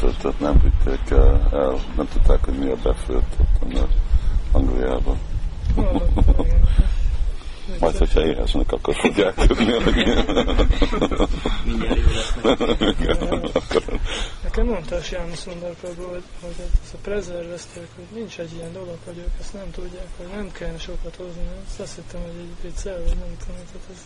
beföltött 0.00 0.40
nem 0.40 0.60
vitték 0.62 1.10
el, 1.10 1.80
nem 1.96 2.08
tudták, 2.12 2.44
hogy 2.44 2.54
mi 2.58 2.70
a 2.70 2.76
beföltött 2.82 3.58
Angliában. 4.52 5.18
Majd, 7.80 7.96
hogyha 7.96 8.26
éheznek, 8.26 8.72
akkor 8.72 8.96
tudják 8.96 9.34
tudni, 9.34 9.72
hogy 9.72 9.94
Nekem 14.42 14.66
mondta 14.66 14.96
a 14.96 15.00
Prabhu, 15.80 16.02
hogy, 16.02 16.22
hogy 16.40 16.54
ez 16.58 16.90
a 16.92 16.96
prezervesztők, 17.02 17.88
hogy 17.94 18.04
nincs 18.14 18.38
egy 18.38 18.52
ilyen 18.52 18.72
dolog, 18.72 18.98
hogy 19.04 19.18
ők 19.18 19.40
ezt 19.40 19.52
nem 19.52 19.70
tudják, 19.70 20.08
hogy 20.16 20.26
nem 20.34 20.52
kell 20.52 20.76
sokat 20.78 21.16
hozni. 21.16 21.42
Ezt 21.68 21.80
azt 21.80 21.94
hittem, 21.94 22.20
hogy 22.20 22.38
egy 22.38 22.62
viccel, 22.62 22.94
vagy 22.94 23.16
nem 23.18 23.36
tudom, 23.38 23.56
tehát 23.72 23.88
ez, 23.90 24.02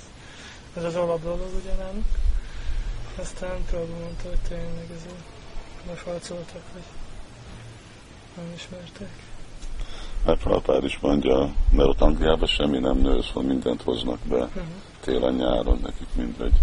ez 0.76 0.84
az 0.84 0.94
alap 0.94 1.22
dolog 1.22 1.50
ugye 1.62 1.74
nálunk. 1.78 2.04
Aztán 3.20 3.64
Prabhu 3.70 4.00
mondta, 4.02 4.28
hogy 4.28 4.40
tényleg 4.48 4.86
ezért 4.96 5.39
befarcoltak, 5.86 6.62
hogy 6.72 6.82
nem 8.36 8.52
ismerték. 8.56 9.08
Hát 10.26 10.38
Prabhupád 10.38 10.84
is 10.84 10.98
mondja, 10.98 11.54
mert 11.70 11.88
ott 11.88 12.00
Angliában 12.00 12.48
semmi 12.48 12.78
nem 12.78 12.98
nő, 12.98 13.22
szóval 13.22 13.42
mindent 13.42 13.82
hoznak 13.82 14.18
be. 14.18 14.36
Uh-huh. 14.36 14.62
Télen, 15.00 15.34
nyáron, 15.34 15.78
nekik 15.82 16.08
mindegy. 16.14 16.54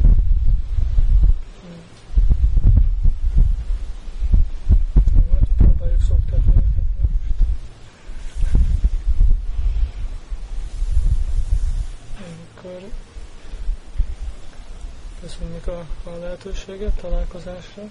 köszönjük 15.28 15.68
a, 15.68 16.10
a 16.10 16.18
lehetőséget 16.20 16.94
találkozásra. 17.02 17.84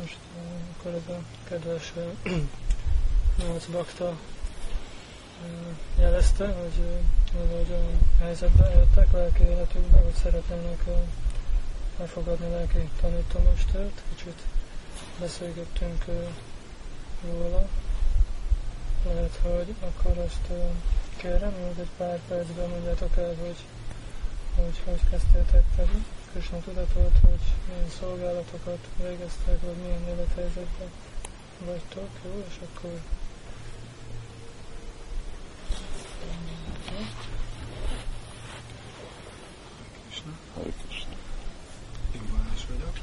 Most 0.00 0.16
akkor 0.78 0.92
ez 0.94 1.14
a 1.14 1.18
kedves 1.48 1.92
nyolc 3.38 3.66
bakta 3.76 4.16
jelezte, 5.98 6.46
hogy, 6.46 7.04
hogy 7.32 7.66
olyan 7.70 7.98
helyzetbe 8.20 8.70
jöttek 8.70 9.12
lelki 9.12 9.42
életükbe, 9.42 9.98
hogy 9.98 10.14
szeretnének 10.22 10.84
elfogadni 12.00 12.50
lelki 12.50 12.88
tanítomestert. 13.00 14.02
Kicsit 14.14 14.40
beszélgettünk 15.20 16.04
róla. 17.24 17.68
Lehet, 19.04 19.40
hogy 19.42 19.74
akkor 19.80 20.18
azt 20.18 20.48
kérem, 21.16 21.52
hogy 21.52 21.80
egy 21.80 21.90
pár 21.96 22.20
percben 22.28 22.68
mondjátok 22.68 23.16
el, 23.16 23.34
hogy 23.34 23.56
hogy 24.56 24.80
hogy 24.84 25.00
kezdtétek 25.10 25.64
pedig 25.76 26.04
Krishna 26.36 26.58
tudatot, 26.58 27.18
hogy 27.20 27.40
milyen 27.68 27.88
szolgálatokat 28.00 28.78
végeztek, 28.96 29.60
vagy 29.60 29.76
milyen 29.76 30.08
élethelyzetben 30.08 30.90
vagytok, 31.64 32.08
jó? 32.24 32.44
És 32.48 32.54
akkor 32.64 33.00
Hare 40.54 40.70
Krishna. 40.70 41.16
Én 42.14 42.22
Balázs 42.30 42.64
vagyok, 42.68 42.96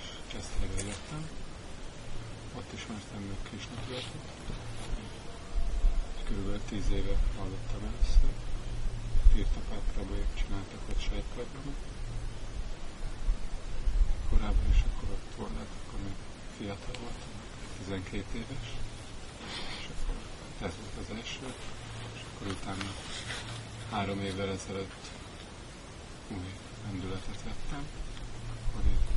és 0.00 0.06
Csesztelegre 0.32 0.86
jöttem. 0.86 1.28
Ott 2.56 2.72
ismertem 2.72 3.20
meg 3.20 3.36
Krishna 3.42 3.74
tudatot. 3.86 4.24
Körülbelül 6.24 6.60
tíz 6.68 6.90
éve 6.90 7.16
hallottam 7.38 7.82
először. 7.92 8.51
Tirtapát 9.32 9.84
Prabhujék 9.94 10.34
csináltak 10.34 10.80
ott 10.90 11.00
saját 11.00 11.28
programot. 11.34 11.80
Korábban 14.30 14.68
is 14.74 14.82
akkor 14.88 15.08
ott 15.16 15.34
volt, 15.36 15.72
akkor 15.80 15.98
még 16.04 16.16
fiatal 16.56 16.96
voltam, 17.00 17.32
12 17.78 18.38
éves. 18.38 18.68
És 19.78 19.86
akkor 19.92 20.16
ez 20.66 20.72
volt 20.80 20.96
az 21.02 21.16
első. 21.16 21.54
És 22.14 22.20
akkor 22.28 22.46
utána 22.46 22.90
három 23.90 24.20
évvel 24.20 24.48
ezelőtt 24.48 25.04
új 26.28 26.48
rendületet 26.86 27.42
vettem, 27.44 27.84
akkor 28.66 28.82
itt 28.94 29.10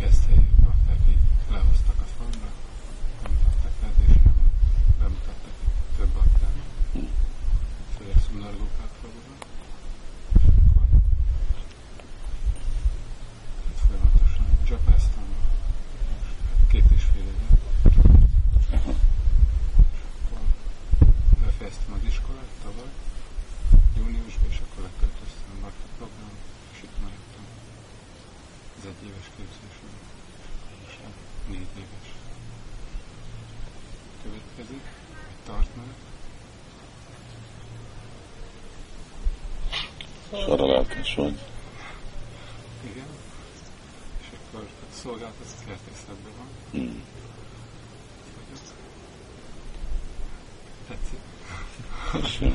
kezdték, 0.00 0.44
így, 1.08 1.16
lehoztak 1.50 2.00
a 2.00 2.08
falra, 2.16 2.50
bemutattak 3.22 3.72
edzésre, 3.88 4.32
bemutattak 4.98 5.54
több 5.96 6.16
aktára, 6.16 6.62
főleg 7.98 8.16
szundargókát 8.26 8.92
fogva, 9.00 9.34
és 10.36 10.44
akkor 10.60 10.86
hát 13.66 13.78
folyamatosan 13.86 14.46
japáztam, 14.68 15.24
két 16.70 16.84
és 16.96 17.02
fél 17.12 17.22
éve. 17.22 17.48
És 18.60 20.00
akkor 20.14 20.42
befejeztem 21.44 21.92
az 21.92 22.04
iskolát 22.12 22.52
tavaly, 22.62 22.92
júniusban, 23.96 24.50
és 24.50 24.58
akkor 24.64 24.82
leköltöztem 24.82 25.56
Bakta 25.60 25.86
program, 25.96 26.34
és 26.72 26.78
itt 26.82 26.96
maradtam. 27.02 27.44
Ez 28.78 28.84
egy 28.90 29.06
éves 29.08 29.28
képzésem, 29.36 29.92
és 30.86 30.94
most 31.02 31.14
négy 31.48 31.72
éves. 31.82 32.08
Következik, 34.22 34.84
egy 35.30 35.42
tart 35.44 35.76
már. 35.76 35.94
Vagy. 41.16 41.38
Igen. 42.84 43.06
És 44.20 44.26
akkor 44.32 44.62
a 44.62 44.94
szolgálat 45.02 45.34
az 45.44 45.54
kertészetben 45.66 46.32
van. 46.38 46.46
Vagyok. 48.36 48.64
Tetszik? 50.88 51.20
És 52.26 52.40
jó. 52.40 52.54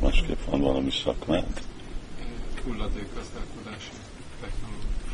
Másképp 0.00 0.44
van 0.44 0.60
valami 0.60 0.90
szakmád. 0.90 1.60
hulladékgazdálkodási 2.64 3.90
technológus, 4.40 5.12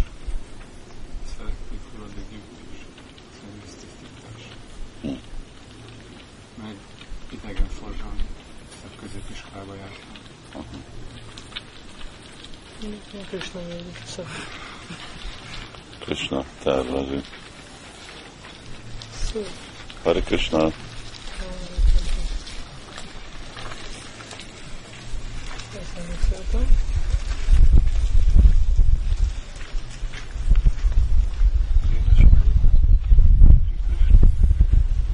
szelektív 1.36 1.78
hulladékgyűjtés, 1.92 2.80
szennyvíztisztítás, 3.40 4.42
Hm. 5.00 5.08
meg 6.62 6.76
idegenforgalmi, 7.28 8.24
tehát 8.80 8.96
középiskolába 9.00 9.74
jártam. 9.74 10.12
Aha. 10.52 10.76
Krishna 13.28 13.60
végig 13.66 14.02
szak. 14.06 14.26
Krishna 15.98 16.44
tervezi. 16.62 17.22
Szó. 19.32 19.42
Hare 20.02 20.20
Krishna. 20.20 20.72
Köszönjük 25.72 26.20
szépen. 26.30 26.66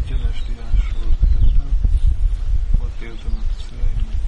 Gyeles 0.09 0.43
diásról 0.47 1.13
jöttem, 1.33 1.71
ott 2.83 3.01
éltem 3.03 3.35
a 3.41 3.63
szüleimet. 3.69 4.21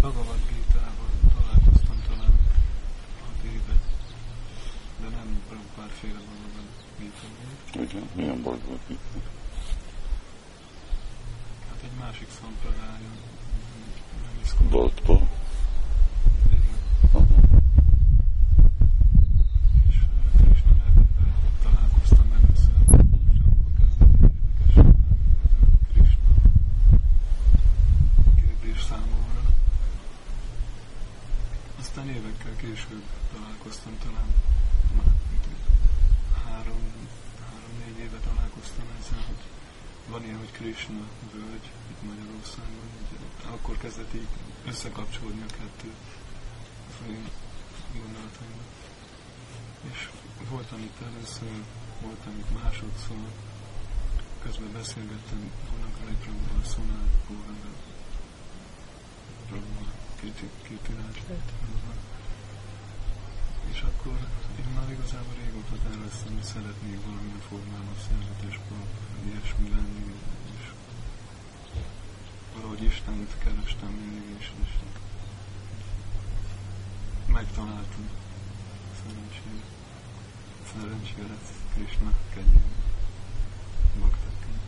Bhagavad 0.00 0.40
Gita-val 0.48 1.10
találkoztam 1.36 2.02
talán 2.08 2.38
hat 3.24 3.42
éve, 3.44 3.76
de 5.00 5.08
nem 5.08 5.42
Prabhupád 5.48 5.90
féle 6.00 6.20
Bhagavad 6.26 6.68
Gita 6.98 7.26
volt. 7.38 7.90
Igen, 7.90 8.08
milyen 8.14 8.42
boldog 8.42 8.78
itt. 8.86 8.98
Hát 11.68 11.78
egy 11.82 11.98
másik 11.98 12.28
szampradályon, 12.40 13.16
nem 14.22 14.40
iszkol. 14.42 14.66
Boltból. 14.68 15.28
Igen. 16.48 16.78
Aha. 17.12 17.26
És 19.88 19.96
uh, 19.96 20.40
Krishna 20.40 20.70
nevével 20.84 21.34
ott 21.46 21.62
találkoztam 21.62 22.28
először, 22.38 22.78
és 23.32 23.38
akkor 23.46 23.70
kezdett 23.78 24.14
érdekes 24.22 24.74
lenni 24.76 25.76
Krishna 25.92 26.32
kérdés 28.40 28.80
számomra. 28.88 29.42
Aztán 31.80 32.08
évekkel 32.08 32.56
később 32.56 33.04
találkoztam 33.34 33.98
talán, 34.04 34.30
már 34.96 35.10
mint 35.30 35.46
egy 35.52 35.64
három, 36.44 36.82
három-négy 37.50 37.98
éve 38.04 38.18
találkoztam 38.28 38.86
ezzel, 38.98 39.22
hogy 39.26 39.42
van 40.10 40.24
ilyen, 40.24 40.38
hogy 40.38 40.50
Krishna 40.50 41.04
völgy 41.32 41.68
itt 41.90 42.02
Magyarországon, 42.10 42.88
ugye, 43.02 43.18
akkor 43.54 43.76
kezdett 43.78 44.14
így 44.14 44.28
összekapcsolódni 44.68 45.42
a 45.42 45.52
kettő 45.58 45.90
az 46.88 46.94
én 47.08 47.28
gondolataimban. 47.92 48.66
És 49.92 50.08
voltam 50.50 50.78
itt 50.80 50.98
először, 51.26 51.64
voltam 52.02 52.34
itt 52.38 52.62
másodszor, 52.62 53.26
közben 54.42 54.72
beszélgettem 54.72 55.42
Gunakari 55.70 56.16
Prabhuval, 56.22 56.64
Szonál 56.72 57.08
Góraga, 57.28 57.72
Prabhuval, 59.46 59.92
Kirtirács 60.66 61.20
Prabhuval. 61.26 61.98
És 63.72 63.80
akkor 63.90 64.18
én 64.60 64.68
már 64.76 64.90
igazából 64.96 65.34
régóta 65.42 65.76
terveztem, 65.88 66.32
hogy 66.34 66.48
szeretnék 66.54 66.98
valamilyen 67.06 67.44
formában 67.48 67.98
szerzetes 68.06 68.56
pap, 68.68 68.90
ilyesmi 69.26 69.68
lenni, 69.76 70.04
és 70.56 70.64
valahogy 72.54 72.82
Istent 72.82 73.30
kerestem 73.44 73.92
mindig 74.02 74.26
is, 74.38 74.52
és 74.64 74.72
megtaláltam 77.26 78.04
szerencsére. 79.00 79.75
Szerencsére 80.72 81.36
Krishna 81.74 82.12
kegyén. 82.34 82.62
Baktaként. 84.00 84.62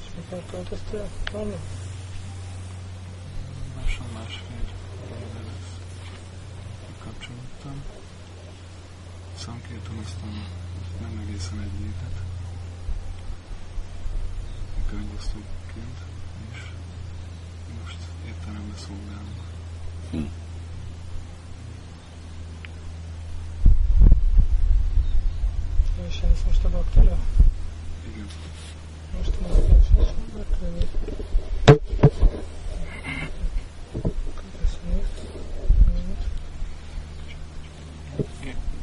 És 0.00 0.06
mikor 0.16 0.42
költöztél? 0.50 1.08
Valami? 1.32 1.54
Lassan 3.76 4.06
másfél 4.14 4.64
éve 5.10 5.40
lesz. 5.46 5.72
Kapcsolódtam. 7.04 7.82
Szankértanoztam 9.38 10.44
nem 11.00 11.26
egészen 11.26 11.60
egy 11.60 11.80
évet. 11.80 12.20
Könyvosztóként, 14.88 15.98
és 16.52 16.58
most 17.80 17.98
értelembe 18.26 18.76
szolgálok. 18.76 19.40
Hm. 20.10 20.41
És 26.12 26.18
ez 26.32 26.38
most 26.46 26.64
a 26.64 26.68
baktára? 26.68 27.18
Igen. 28.12 28.26
Most 29.16 29.40
mozgás 29.40 29.86
és 30.00 30.06
baktára. 30.36 30.86
Köszönjük. 34.60 35.08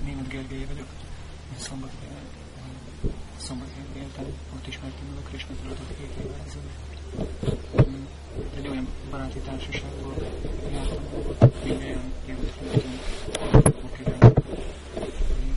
Német. 0.04 0.28
Gergely 0.28 0.66
vagyok. 0.66 0.88
Én 1.54 1.60
szombat, 1.60 1.92
szombathelyen 3.38 3.88
éltem, 3.98 4.26
ott 4.56 4.68
ismertem 4.68 5.06
meg 5.10 5.18
a 5.24 5.28
Krisna 5.28 5.56
tudatot 5.62 5.88
két 5.98 6.14
évvel 6.26 6.40
ezelőtt. 6.48 6.88
Mm, 7.90 8.06
Egy 8.58 8.68
olyan 8.68 8.88
baráti 9.10 9.40
társaságból 9.40 10.14
jártam, 10.74 11.04
ott 11.28 11.64
mindjárt 11.66 12.04
jövőt 12.28 12.54
voltunk, 12.62 13.00
akivel 13.92 14.34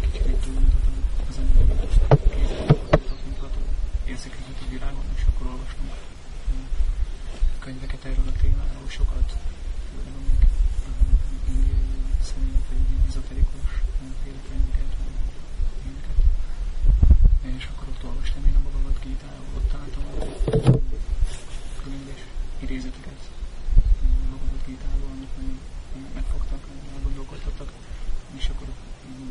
kicsit 0.01 0.27
így 0.29 0.41
túlmutatom 0.45 0.95
az 1.31 1.37
embereket, 1.39 1.93
kézzelmutatok, 2.35 3.19
mint 3.25 3.39
ható 3.39 3.61
érzékelhet 4.07 4.61
a 4.67 4.71
világon, 4.71 5.05
és 5.17 5.23
akkor 5.29 5.47
olvastam 5.47 5.87
mm, 5.87 6.65
könyveket 7.59 8.05
erről 8.05 8.29
a 8.35 8.41
témáról, 8.43 8.89
sokat, 8.99 9.29
főleg 9.91 10.15
amik 10.21 10.43
mm, 10.89 11.15
indiai 11.53 11.91
személyek, 12.29 12.65
vagy 12.69 12.79
ilyen 12.89 13.05
ezoterikus 13.09 13.71
féle 14.23 14.41
könyveket, 14.49 14.93
vagy 15.01 15.15
ilyeneket. 15.83 16.19
És 17.59 17.65
akkor 17.71 17.87
ott 17.93 18.05
olvastam 18.11 18.43
én 18.49 18.57
a 18.61 18.63
Bhagavad 18.67 18.99
Gita-ról, 19.05 19.53
ott 19.59 19.73
álltam 19.81 20.05
különleges 21.83 22.23
idézeteket 22.65 23.21
a 24.03 24.07
Bhagavad 24.31 24.63
Gita-ból, 24.67 25.11
amik 25.15 25.33
nagyon 25.39 25.59
megfogtak, 26.19 26.63
elgondolkodtattak, 26.95 27.71
és 28.39 28.47
akkor 28.53 28.69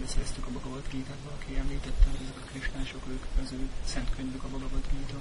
beszereztük 0.01 0.45
a 0.47 0.51
Bhagavad 0.55 0.85
Gita-ba, 0.93 1.29
aki 1.37 1.49
említette, 1.63 2.05
hogy 2.11 2.21
ezek 2.25 2.39
a 2.43 2.49
krisnások, 2.51 3.03
ők 3.13 3.23
az 3.43 3.49
ő 3.57 3.61
szent 3.91 4.09
könyvük 4.15 4.43
a 4.43 4.47
Bhagavad 4.53 4.85
Gita. 4.93 5.19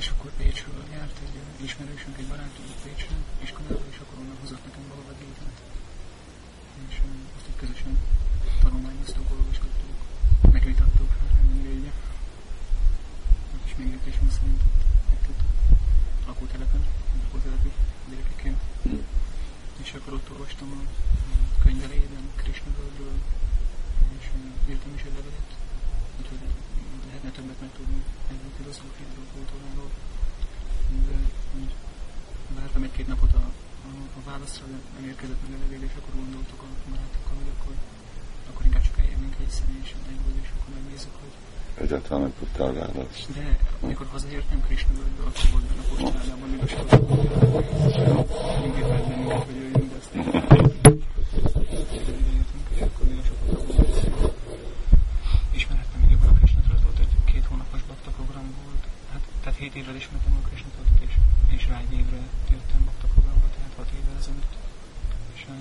És 0.00 0.06
akkor 0.12 0.30
Pécsről 0.40 0.84
járt 0.96 1.16
egy 1.26 1.36
ismerősünk, 1.66 2.14
egy 2.18 2.28
barátunk 2.32 2.68
Pécsről, 2.84 3.22
iskolába, 3.46 3.84
és 3.92 3.98
akkor 4.02 4.16
onnan 4.22 4.38
hozott 4.42 4.64
nekem 4.66 4.82
Bhagavad 4.88 5.18
Gita-t. 5.24 5.58
És 6.88 6.96
ö, 7.04 7.08
azt 7.36 7.48
így 7.48 7.56
közösen 7.62 7.94
tanulmányoztuk, 8.62 9.26
olvasgattuk, 9.36 9.94
megvitattuk, 10.52 11.10
hát 11.20 11.32
ennyi 11.42 11.62
lénye. 11.68 11.92
És 13.66 13.72
még 13.76 13.86
lépésünk 13.90 14.30
szerint 14.36 14.60
ott 14.68 14.82
megtudtuk 15.10 15.52
lakótelepen, 16.26 16.82
lakótelepi 17.22 17.70
gyerekekkel. 18.10 18.56
És 19.82 19.92
akkor 19.94 20.12
ott 20.12 20.30
olvastam 20.30 20.68
a, 20.78 20.80
a 21.32 21.62
könyvelében, 21.64 22.24
Krishna 22.36 22.70
völgyről, 22.78 23.16
és 24.18 24.24
ö, 24.34 24.70
írtam 24.70 24.92
is 24.94 25.02
egy 25.02 25.14
levelet, 25.18 25.50
úgyhogy 26.20 26.38
lehetne 27.06 27.30
többet 27.30 27.60
megtudni 27.60 28.00
erről 28.30 28.50
a 28.52 28.56
filozófiáról, 28.56 29.26
kultúráról. 29.34 29.90
De 31.06 31.16
úgy 31.60 31.72
vártam 32.58 32.82
egy-két 32.82 33.06
napot 33.06 33.32
a, 33.32 33.44
a, 33.88 33.90
a 34.18 34.20
válaszra, 34.30 34.64
érkezett 35.20 35.42
meg 35.48 35.52
a 35.58 35.62
levél, 35.64 35.82
és 35.88 35.94
akkor 35.98 36.14
gondoltuk 36.22 36.60
a 36.66 36.68
barátokkal, 36.90 37.34
hogy 37.40 37.50
akkor, 37.56 37.74
akkor 38.50 38.62
inkább 38.68 38.84
csak 38.88 38.96
eljönnénk 39.02 39.34
egy 39.44 39.52
személyesen 39.58 40.00
egyből, 40.12 40.34
és 40.44 40.50
akkor 40.56 40.70
megnézzük, 40.78 41.14
hogy 41.22 41.32
Egyáltalán 41.84 42.20
nem 42.26 42.34
tudtál 42.40 42.72
választ. 42.80 43.26
de 43.36 43.46
amikor 43.84 44.06
hazaértem 44.14 44.60
Krishna 44.66 44.92
völgyből, 44.98 45.26
akkor 45.30 45.46
volt 45.52 45.64
benne 45.68 45.82
a 45.84 45.86
postában, 45.90 46.48
még 46.52 46.62
a 46.66 46.68
sorban. 46.72 47.00
Mindig 48.64 48.84
vált 48.90 49.04
bennünket, 49.08 49.44
hogy 49.48 49.56
jöjjünk, 49.62 49.88
de 49.92 49.96
aztán 50.02 50.22
ideértünk, 52.20 52.64
és 52.74 52.80
akkor 52.86 53.04
még 53.10 53.18
a 53.22 53.24
sokat 53.28 53.48
volt. 54.20 54.34
Ismerhettem 55.58 56.00
még 56.02 56.10
jobban 56.14 56.28
a 56.34 56.36
Krishna 56.40 56.60
tudatot, 56.66 56.96
egy 57.04 57.12
két 57.32 57.44
hónapos 57.50 57.82
bakta 57.90 58.10
program 58.18 58.46
volt. 58.64 58.82
Hát, 59.12 59.22
tehát 59.42 59.58
hét 59.62 59.74
évvel 59.80 59.96
ismertem 60.02 60.34
a 60.40 60.46
Krishna 60.48 60.70
tudatot, 60.76 61.00
és, 61.08 61.14
és 61.56 61.62
rá 61.70 61.76
egy 61.84 61.92
évre 62.00 62.20
jöttem 62.54 62.82
bakta 62.88 63.06
programba, 63.14 63.46
tehát 63.56 63.72
hat 63.78 63.90
évvel 63.98 64.16
ezelőtt. 64.22 64.54
És, 65.36 65.42
eh, 65.48 65.54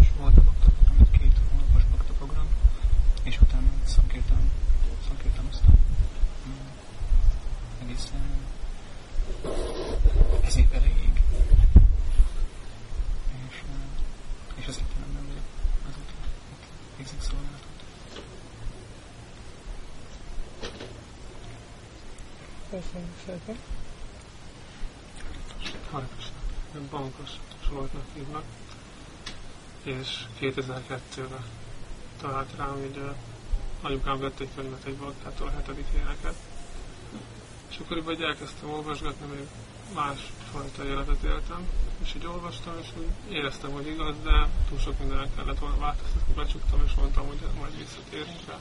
és 0.00 0.08
volt 0.20 0.36
a 0.40 0.42
bakta 0.48 0.68
program, 0.76 0.96
egy 1.04 1.18
két 1.20 1.36
hónapos 1.50 1.84
bakta 1.92 2.12
program, 2.20 2.46
és 3.22 3.40
utána 3.40 3.68
szankértem, 3.84 4.50
szankértemoztam. 5.08 5.74
Mm, 6.48 6.66
Egészen 7.82 8.24
ez 10.44 10.56
év 10.56 10.66
erejéig. 10.72 11.22
És, 13.48 13.56
eh, 13.68 14.60
és 14.60 14.66
az 14.66 14.78
értelemben 14.82 15.24
vagyok 15.26 15.48
azóta. 15.88 16.14
ott 16.52 16.64
Végzik 16.96 17.20
szolgálatot. 17.20 17.74
Szépen. 23.26 23.56
Hajkos, 25.90 26.24
bankos 26.90 27.30
Zsoltnak 27.68 28.04
hívnak, 28.14 28.44
és 29.82 30.24
2002-ben 30.40 31.44
talált 32.20 32.50
rám, 32.56 32.70
hogy 32.70 33.00
anyukám 33.82 34.18
vett 34.18 34.40
egy 34.40 34.48
könyvet 34.54 34.84
egy 34.84 34.96
bankától, 34.96 35.46
a 35.46 35.50
hetedik 35.50 35.86
éneket. 35.94 36.34
És 37.68 37.78
akkoriban 37.78 38.14
így 38.14 38.22
elkezdtem 38.22 38.70
olvasgatni, 38.70 39.26
még 39.26 39.48
másfajta 39.94 40.84
életet 40.84 41.22
éltem, 41.22 41.68
és 42.02 42.14
így 42.14 42.26
olvastam, 42.26 42.74
és 42.80 42.88
úgy 42.98 43.34
éreztem, 43.34 43.70
hogy 43.70 43.86
igaz, 43.86 44.14
de 44.22 44.48
túl 44.68 44.78
sok 44.78 44.98
mindenen 44.98 45.34
kellett 45.34 45.58
volna 45.58 45.78
változtatni, 45.78 46.34
becsuktam, 46.34 46.82
és 46.84 46.94
mondtam, 46.94 47.26
hogy 47.26 47.38
majd 47.58 47.78
visszatérünk 47.78 48.46
rá. 48.46 48.58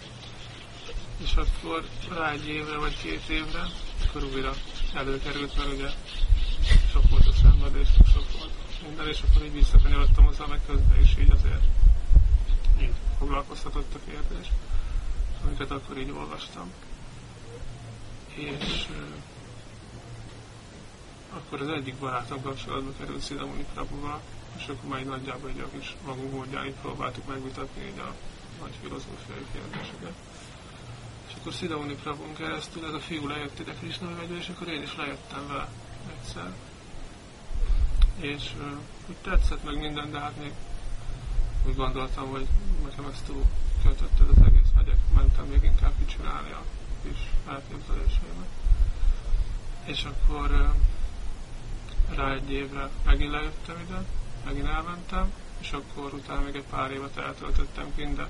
És 1.18 1.36
akkor 1.36 1.88
rá 2.10 2.32
egy 2.32 2.48
évre 2.48 2.78
vagy 2.78 2.98
két 3.02 3.30
évre, 3.30 3.68
akkor 4.08 4.24
újra 4.24 4.54
előkerült, 4.94 5.58
mert 5.58 5.74
ugye 5.74 5.90
sok 6.92 7.10
volt 7.10 7.28
a 7.28 7.34
szenvedés, 7.34 7.88
sok 8.14 8.38
volt 8.38 8.52
minden, 8.82 9.08
és 9.08 9.22
akkor 9.22 9.46
így 9.46 9.54
visszakanyarodtam 9.54 10.26
hozzá, 10.26 10.46
meg 10.46 10.60
közben 10.68 11.02
is 11.02 11.16
így 11.20 11.32
azért 11.32 11.64
így 12.82 12.94
foglalkoztatott 13.18 13.94
a 13.94 14.10
kérdés, 14.10 14.48
amiket 15.46 15.72
akkor 15.72 15.98
így 15.98 16.12
olvastam. 16.12 16.72
És 18.28 18.88
akkor 21.34 21.62
az 21.62 21.68
egyik 21.68 21.96
barátom 21.96 22.42
kapcsolatba 22.42 22.92
került 22.98 23.22
Szidamoni 23.22 23.66
Prabhuval, 23.74 24.22
és 24.58 24.68
akkor 24.68 24.90
már 24.90 25.04
nagyjából 25.04 25.50
így 25.50 25.60
a 25.60 25.78
kis 25.78 25.96
magunk 26.06 26.32
módján 26.32 26.66
így 26.66 26.76
próbáltuk 26.82 27.28
megvitatni 27.28 27.84
így 27.84 28.00
a 28.00 28.14
nagy 28.62 28.74
filozófiai 28.82 29.46
kérdéseket. 29.54 30.14
És 31.36 31.42
akkor 31.42 31.54
Szidamoni 31.54 31.94
Prabhun 31.94 32.34
keresztül 32.36 32.86
ez 32.86 32.94
a 32.94 33.00
fiú 33.00 33.28
lejött 33.28 33.60
ide 33.60 33.74
Krishna 33.74 34.10
megybe, 34.10 34.36
és 34.38 34.50
akkor 34.50 34.68
én 34.68 34.82
is 34.82 34.96
lejöttem 34.96 35.48
vele 35.48 35.68
egyszer. 36.10 36.54
És 38.16 38.52
uh, 38.60 38.80
úgy 39.08 39.16
tetszett 39.16 39.64
meg 39.64 39.78
minden, 39.78 40.12
de 40.12 40.20
hát 40.20 40.38
még 40.40 40.54
úgy 41.68 41.76
gondoltam, 41.76 42.30
hogy 42.30 42.48
nekem 42.84 43.06
ezt 43.06 43.24
túl 43.26 43.44
költötted 43.84 44.30
az 44.30 44.46
egész, 44.46 44.70
megyek, 44.76 44.98
mentem 45.16 45.46
még 45.46 45.64
inkább 45.64 45.94
kicsinálni 46.06 46.52
a 46.52 46.64
kis 47.04 47.20
elképzeléseimet. 47.50 48.50
És 49.84 50.04
akkor 50.04 50.74
rá 52.16 52.34
egy 52.34 52.52
évre 52.52 52.90
megint 53.06 53.32
lejöttem 53.32 53.76
ide, 53.88 54.04
megint 54.46 54.68
elmentem, 54.68 55.34
és 55.60 55.72
akkor 55.72 56.14
utána 56.14 56.42
még 56.42 56.56
egy 56.56 56.66
pár 56.70 56.92
évet 56.92 57.18
eltöltöttem 57.18 57.96
kint, 57.96 58.22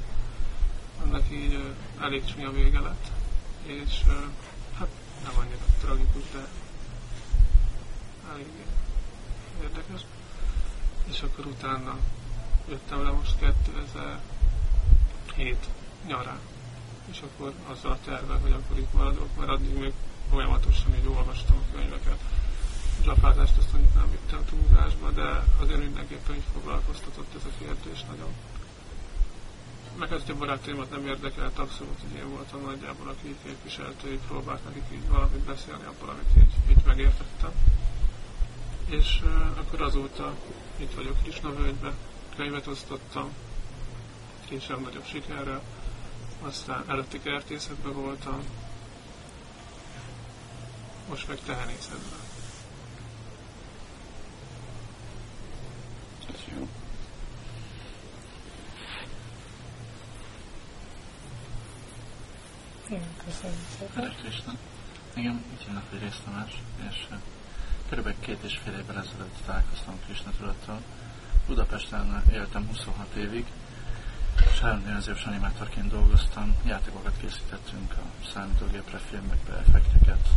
annak 1.03 1.31
így 1.31 1.73
elég 2.01 2.25
csúnya 2.25 2.51
vége 2.51 2.79
lett. 2.79 3.11
És 3.63 4.01
hát 4.79 4.87
nem 5.23 5.33
annyira 5.39 5.65
tragikus, 5.81 6.23
de 6.33 6.47
elég 8.31 8.47
érdekes. 9.61 10.01
és 11.03 11.21
akkor 11.21 11.45
utána 11.45 11.97
jöttem 12.69 13.03
le 13.03 13.11
most 13.11 13.35
2007 13.39 15.69
nyarán. 16.07 16.39
És 17.11 17.21
akkor 17.21 17.53
azzal 17.67 17.91
a 17.91 17.99
terve, 18.05 18.33
hogy 18.33 18.51
akkor 18.51 18.77
itt 18.77 18.93
maradok, 18.93 19.37
mert 19.37 19.49
addig 19.49 19.77
még 19.77 19.93
folyamatosan 20.29 20.95
így 20.95 21.07
olvastam 21.07 21.55
a 21.55 21.75
könyveket. 21.75 22.19
Zsapázást 23.03 23.57
azt 23.57 23.71
mondjuk 23.71 23.93
nem 23.93 24.11
vittem 24.11 24.45
túlzásba, 24.45 25.11
de 25.11 25.43
azért 25.61 25.79
mindenképpen 25.79 26.35
így 26.35 26.43
foglalkoztatott 26.53 27.35
ez 27.35 27.45
a 27.45 27.63
kérdés 27.63 28.03
nagyon. 28.03 28.33
Hogy 29.99 30.23
a 30.27 30.35
barátaimat 30.35 30.89
nem 30.89 31.07
érdekelt, 31.07 31.59
abszolút, 31.59 31.99
hogy 32.01 32.17
én 32.17 32.29
voltam 32.29 32.61
nagyjából, 32.61 33.07
aki 33.07 33.35
képviselte, 33.43 34.07
hogy 34.07 34.19
próbált 34.27 34.63
nekik 34.63 34.83
így 34.91 35.07
valamit 35.07 35.39
beszélni 35.39 35.83
abból, 35.83 36.09
amit 36.09 36.29
így, 36.37 36.69
így 36.69 36.85
megértettem. 36.85 37.51
És 38.85 39.21
uh, 39.23 39.57
akkor 39.57 39.81
azóta 39.81 40.33
itt 40.77 40.93
vagyok 40.93 41.21
Krisna 41.21 41.53
völgybe, 41.53 41.93
könyvet 42.35 42.67
osztottam, 42.67 43.29
később 44.45 44.81
nagyobb 44.81 45.05
sikerrel, 45.05 45.61
aztán 46.41 46.83
előtti 46.87 47.21
kertészetben 47.21 47.93
voltam, 47.93 48.43
most 51.09 51.27
meg 51.27 51.39
tehenészetben. 51.45 52.19
Ez 56.33 56.39
jó. 56.57 56.67
Igen, 62.89 63.01
köszönöm 63.25 63.57
szépen. 63.77 64.13
Krishna. 64.21 64.53
Engem 65.13 65.43
úgy 65.53 65.63
hívnak, 65.65 65.83
hogy 65.89 65.99
Rész 65.99 66.21
Tamás, 66.25 66.51
és 66.89 67.07
eh, 67.11 67.17
körülbelül 67.89 68.19
két 68.19 68.43
és 68.43 68.59
fél 68.63 68.73
évvel 68.73 68.97
ezelőtt 68.97 69.37
találkoztam 69.45 69.99
Krishna 70.05 70.31
tudattal. 70.37 70.81
Budapesten 71.47 72.23
éltem 72.31 72.67
26 72.67 73.15
évig, 73.15 73.45
és 74.51 74.59
háromdimenziós 74.59 75.23
animátorként 75.25 75.89
dolgoztam, 75.89 76.55
játékokat 76.65 77.17
készítettünk 77.21 77.93
a 77.93 78.25
számítógépre, 78.33 78.97
filmekbe, 78.97 79.57
effekteket. 79.67 80.27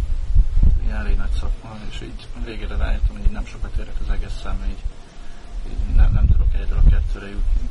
Ilyen 0.85 0.97
elég 0.97 1.17
nagy 1.17 1.33
szakma, 1.41 1.77
és 1.91 2.01
így 2.01 2.27
a 2.41 2.45
végére 2.45 2.77
rájöttem, 2.77 3.17
hogy 3.17 3.27
így 3.27 3.31
nem 3.31 3.47
sokat 3.47 3.77
érek 3.77 4.01
az 4.01 4.11
egészen, 4.11 4.57
mert 4.57 4.71
így, 4.71 4.85
így 5.71 5.95
nem, 5.95 6.13
nem 6.13 6.27
tudok 6.27 6.55
egyről 6.55 6.79
a 6.85 6.89
kettőre 6.89 7.29
jutni. 7.29 7.69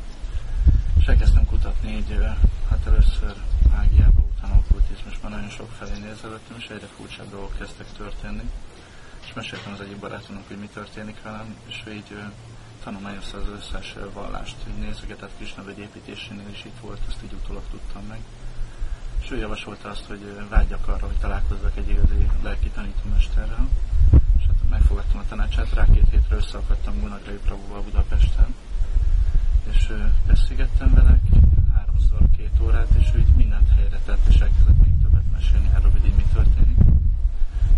És 1.00 1.06
elkezdtem 1.06 1.44
kutatni 1.46 1.96
így, 1.96 2.10
eh, 2.10 2.36
hát 2.68 2.86
először 2.86 3.34
mágiába, 4.40 4.46
utána 4.46 4.58
okkultizmus, 4.58 5.20
már 5.22 5.32
nagyon 5.32 5.50
sok 5.50 5.70
felé 5.70 5.98
nézelődtem, 5.98 6.56
és 6.56 6.68
egyre 6.68 6.86
furcsább 6.96 7.30
dolgok 7.30 7.58
kezdtek 7.58 7.86
történni. 7.96 8.50
És 9.26 9.32
meséltem 9.32 9.72
az 9.72 9.80
egyik 9.80 9.98
barátomnak, 9.98 10.48
hogy 10.48 10.58
mi 10.58 10.66
történik 10.66 11.22
velem, 11.22 11.56
és 11.66 11.82
ő 11.86 11.92
így 11.92 12.16
tanulmányozta 12.84 13.38
az 13.38 13.48
összes 13.48 13.94
vallást, 14.12 14.56
hogy 14.64 14.72
nézegetett 14.72 15.36
Krisnavegy 15.36 15.78
építésénél 15.78 16.48
is 16.48 16.64
itt 16.64 16.80
volt, 16.80 17.00
ezt 17.08 17.22
így 17.24 17.32
utólag 17.32 17.62
tudtam 17.70 18.02
meg. 18.08 18.20
És 19.22 19.30
ő 19.30 19.36
javasolta 19.36 19.88
azt, 19.88 20.04
hogy 20.04 20.22
ö, 20.22 20.48
vágyjak 20.48 20.88
arra, 20.88 21.06
hogy 21.06 21.18
találkozzak 21.18 21.76
egy 21.76 21.88
igazi 21.88 22.28
lelki 22.42 22.68
tanítómesterrel. 22.68 23.68
És 24.38 24.46
hát 24.46 24.70
megfogadtam 24.70 25.18
a 25.18 25.28
tanácsát, 25.28 25.72
rá 25.72 25.84
két 25.84 26.08
hétre 26.10 26.36
összeakadtam 26.36 27.00
Gunagrai 27.00 27.38
Prabhuval 27.44 27.82
Budapesten. 27.82 28.54
És 29.72 29.92
beszélgettem 30.26 30.94
vele, 30.94 31.18
két 32.58 32.66
órát, 32.66 32.88
és 32.98 33.08
ő 33.14 33.24
mindent 33.36 33.68
helyre 33.76 33.98
tett, 34.04 34.26
és 34.28 34.34
elkezdett 34.34 34.80
még 34.82 34.92
többet 35.02 35.32
mesélni 35.32 35.70
arról, 35.74 35.90
hogy 35.90 36.06
így 36.06 36.16
mi 36.16 36.24
történik. 36.32 36.78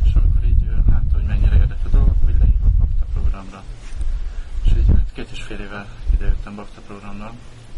És 0.02 0.12
amikor 0.14 0.44
így 0.44 0.64
látta, 0.88 1.14
hogy 1.14 1.24
mennyire 1.24 1.56
érdekel 1.56 1.86
a 1.86 1.88
dolgok, 1.88 2.16
hogy 2.24 2.38
lehívott 2.38 2.76
Bakta 2.78 3.06
programra. 3.12 3.62
És 4.64 4.70
így 4.76 4.86
hát 4.86 5.12
két 5.12 5.30
és 5.30 5.42
fél 5.42 5.60
éve 5.60 5.86
idejöttem 6.14 6.54
Bakta 6.54 6.80
programra, 6.80 7.32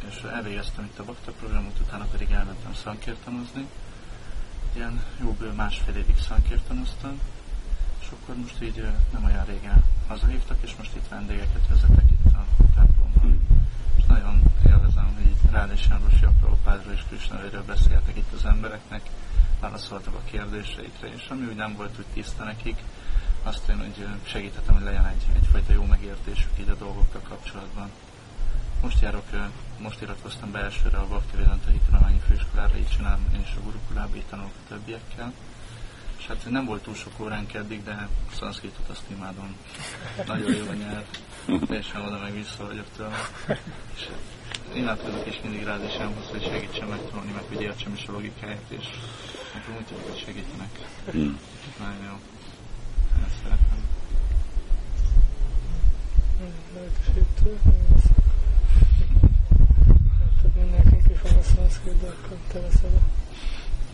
és 0.09 0.23
elvégeztem 0.23 0.85
itt 0.85 0.99
a 0.99 1.05
Bakta 1.05 1.33
programot, 1.41 1.81
utána 1.81 2.05
pedig 2.05 2.31
elmentem 2.31 2.75
szankértanozni. 2.75 3.67
Ilyen 4.75 5.03
jó 5.21 5.33
bő 5.33 5.53
másfél 5.53 5.97
évig 5.97 6.19
szankértanoztam, 6.19 7.21
és 8.01 8.09
akkor 8.13 8.37
most 8.37 8.63
így 8.63 8.87
nem 9.13 9.25
olyan 9.25 9.45
régen 9.45 9.85
hazahívtak, 10.09 10.59
és 10.61 10.75
most 10.79 10.97
itt 10.97 11.09
vendégeket 11.09 11.69
vezetek 11.69 12.11
itt 12.11 12.35
a 12.35 12.45
templomban. 12.75 13.41
És 13.97 14.05
nagyon 14.05 14.52
élvezem, 15.53 15.69
hogy 15.69 15.73
így 15.73 15.73
Rád 15.73 15.73
és 15.73 15.87
János 15.89 16.39
Prabhupádról 16.41 16.93
és 16.93 17.01
Krishnavérről 17.09 17.65
beszéltek 17.65 18.17
itt 18.17 18.33
az 18.33 18.45
embereknek, 18.45 19.01
válaszoltak 19.61 20.15
a 20.15 20.23
kérdéseikre, 20.31 21.13
és 21.15 21.27
ami 21.29 21.47
úgy 21.47 21.55
nem 21.55 21.77
volt 21.77 21.99
úgy 21.99 22.07
tiszta 22.13 22.45
nekik, 22.45 22.77
azt 23.43 23.69
én, 23.69 23.79
hogy 23.79 24.07
segítettem, 24.23 24.75
hogy 24.75 24.85
legyen 24.85 25.07
egy, 25.07 25.27
egyfajta 25.37 25.73
jó 25.73 25.85
megértésük 25.85 26.51
így 26.61 26.69
a 26.69 26.75
dolgokkal 26.75 27.21
kapcsolatban. 27.29 27.91
Most 28.83 29.01
járok, 29.01 29.25
most 29.79 30.03
iratkoztam 30.03 30.51
be 30.51 30.59
elsőre 30.59 30.99
a 30.99 31.07
Bhaktivedanta 31.07 31.71
Hitanamányi 31.71 32.21
Főiskolára, 32.27 32.77
így 32.77 32.89
csinálom 32.89 33.27
én 33.35 33.41
is 33.41 33.55
a 33.57 33.63
gurukulába, 33.65 34.17
így 34.17 34.27
tanulok 34.31 34.53
a 34.65 34.69
többiekkel. 34.69 35.33
És 36.19 36.27
hát 36.27 36.51
nem 36.51 36.65
volt 36.65 36.83
túl 36.83 36.95
sok 36.95 37.21
óránk 37.21 37.55
eddig, 37.55 37.85
de 37.85 38.09
szanszkritot 38.33 38.89
azt 38.89 39.11
imádom. 39.11 39.57
Nagyon 40.27 40.55
jó 40.55 40.69
a 40.69 40.75
nyelv, 40.75 41.05
teljesen 41.67 42.01
oda 42.01 42.19
meg 42.19 42.35
vissza 42.35 42.67
vagyok 42.67 42.87
tőle. 42.97 43.17
És 43.95 44.09
imádkozok 44.77 45.27
is 45.27 45.41
mindig 45.43 45.65
rád 45.65 45.83
és 45.83 45.95
elmhoz, 45.95 46.27
hogy 46.31 46.43
segítsen 46.43 46.89
megtanulni, 46.89 47.33
meg 47.33 47.43
hogy 47.49 47.61
értsem 47.61 47.93
is 47.95 48.07
a 48.07 48.13
logikáját, 48.13 48.65
és 48.69 48.87
nekem 49.55 49.75
úgy 49.79 49.85
tűnik, 49.85 50.05
hogy 50.05 50.23
segítenek. 50.25 50.71
Hmm. 51.11 51.39
Nagyon 51.79 52.05
jó. 52.05 52.17
Ezt 53.27 53.37
szeretem. 53.43 53.81
Lelkesítő. 56.75 57.59
Hát 60.19 60.55
mindenki 60.55 61.09
ki 61.09 61.15
fog 61.15 61.39
a 61.39 61.43
szanszkrit, 61.43 62.01
de 62.01 62.07
akkor 62.07 62.37
te 62.53 62.59
leszel 62.61 62.91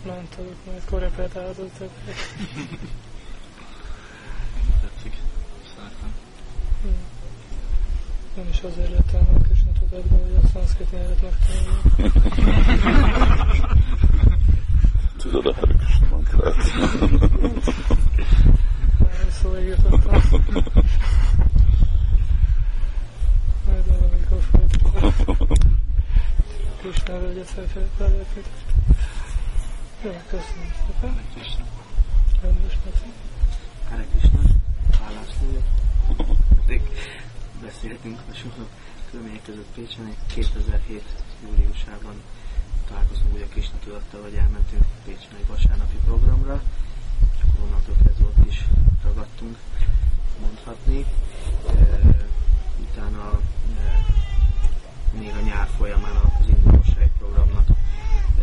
a 0.04 0.06
mentoruk, 0.06 0.56
majd 0.66 0.84
korrepetálod 0.84 1.54
többet. 1.54 2.16
Tetszik. 4.82 5.16
Szeretem. 5.76 6.12
Én 8.38 8.48
is 8.48 8.60
azért 8.60 8.90
jöttem 8.90 9.28
a 9.34 9.38
Tudatba, 9.88 10.16
hogy 10.16 10.34
a 10.42 10.46
szanszkrit 10.46 10.92
nyelvet 10.92 11.22
megtanuljam. 11.22 11.80
Tudod 15.16 15.46
a 15.46 15.54
Hare 15.54 15.74
Krishna 15.74 16.06
mantrát? 16.10 16.54
Szóval 19.30 19.60
írtottam. 19.60 20.22
Majd 23.66 23.86
valamikor 23.86 24.42
folytatjuk. 24.50 25.52
Krishna 26.80 27.18
völgyet 27.18 27.46
felépített. 27.96 28.48
Jó, 30.04 30.10
köszönöm 30.26 30.72
szépen. 30.86 31.10
Hare 31.10 31.24
Krishna. 31.34 31.64
Rendes 32.42 32.78
napi. 32.84 33.12
Hare 33.88 34.04
Krishna, 34.10 34.40
hálás 35.00 35.32
vagyok. 35.40 35.64
Rég 36.66 36.82
beszéltünk 37.62 38.18
hasonló 38.26 38.66
körülmények 39.10 39.42
között 39.42 39.72
Pécsen, 39.74 40.14
2007. 40.26 41.02
júliusában 41.42 42.14
találkoztunk 42.88 43.34
ugye 43.34 43.46
Krishna 43.46 43.78
tudattal, 43.84 44.22
hogy 44.22 44.34
elmentünk 44.34 44.84
Pécsen 45.04 45.34
egy 45.38 45.46
vasárnapi 45.46 45.96
programra, 46.04 46.62
és 47.36 47.42
akkor 47.42 47.64
onnantól 47.64 47.94
kezdve 48.04 48.24
ott 48.24 48.46
is 48.46 48.64
ragadtunk, 49.02 49.56
mondhatni. 50.40 51.04
E, 51.66 51.74
utána 52.80 53.40
e, 53.78 54.04
még 55.18 55.32
a 55.36 55.40
nyár 55.40 55.68
folyamán 55.76 56.16
az 56.16 56.48
indulóság 56.48 57.10
programnak 57.18 57.68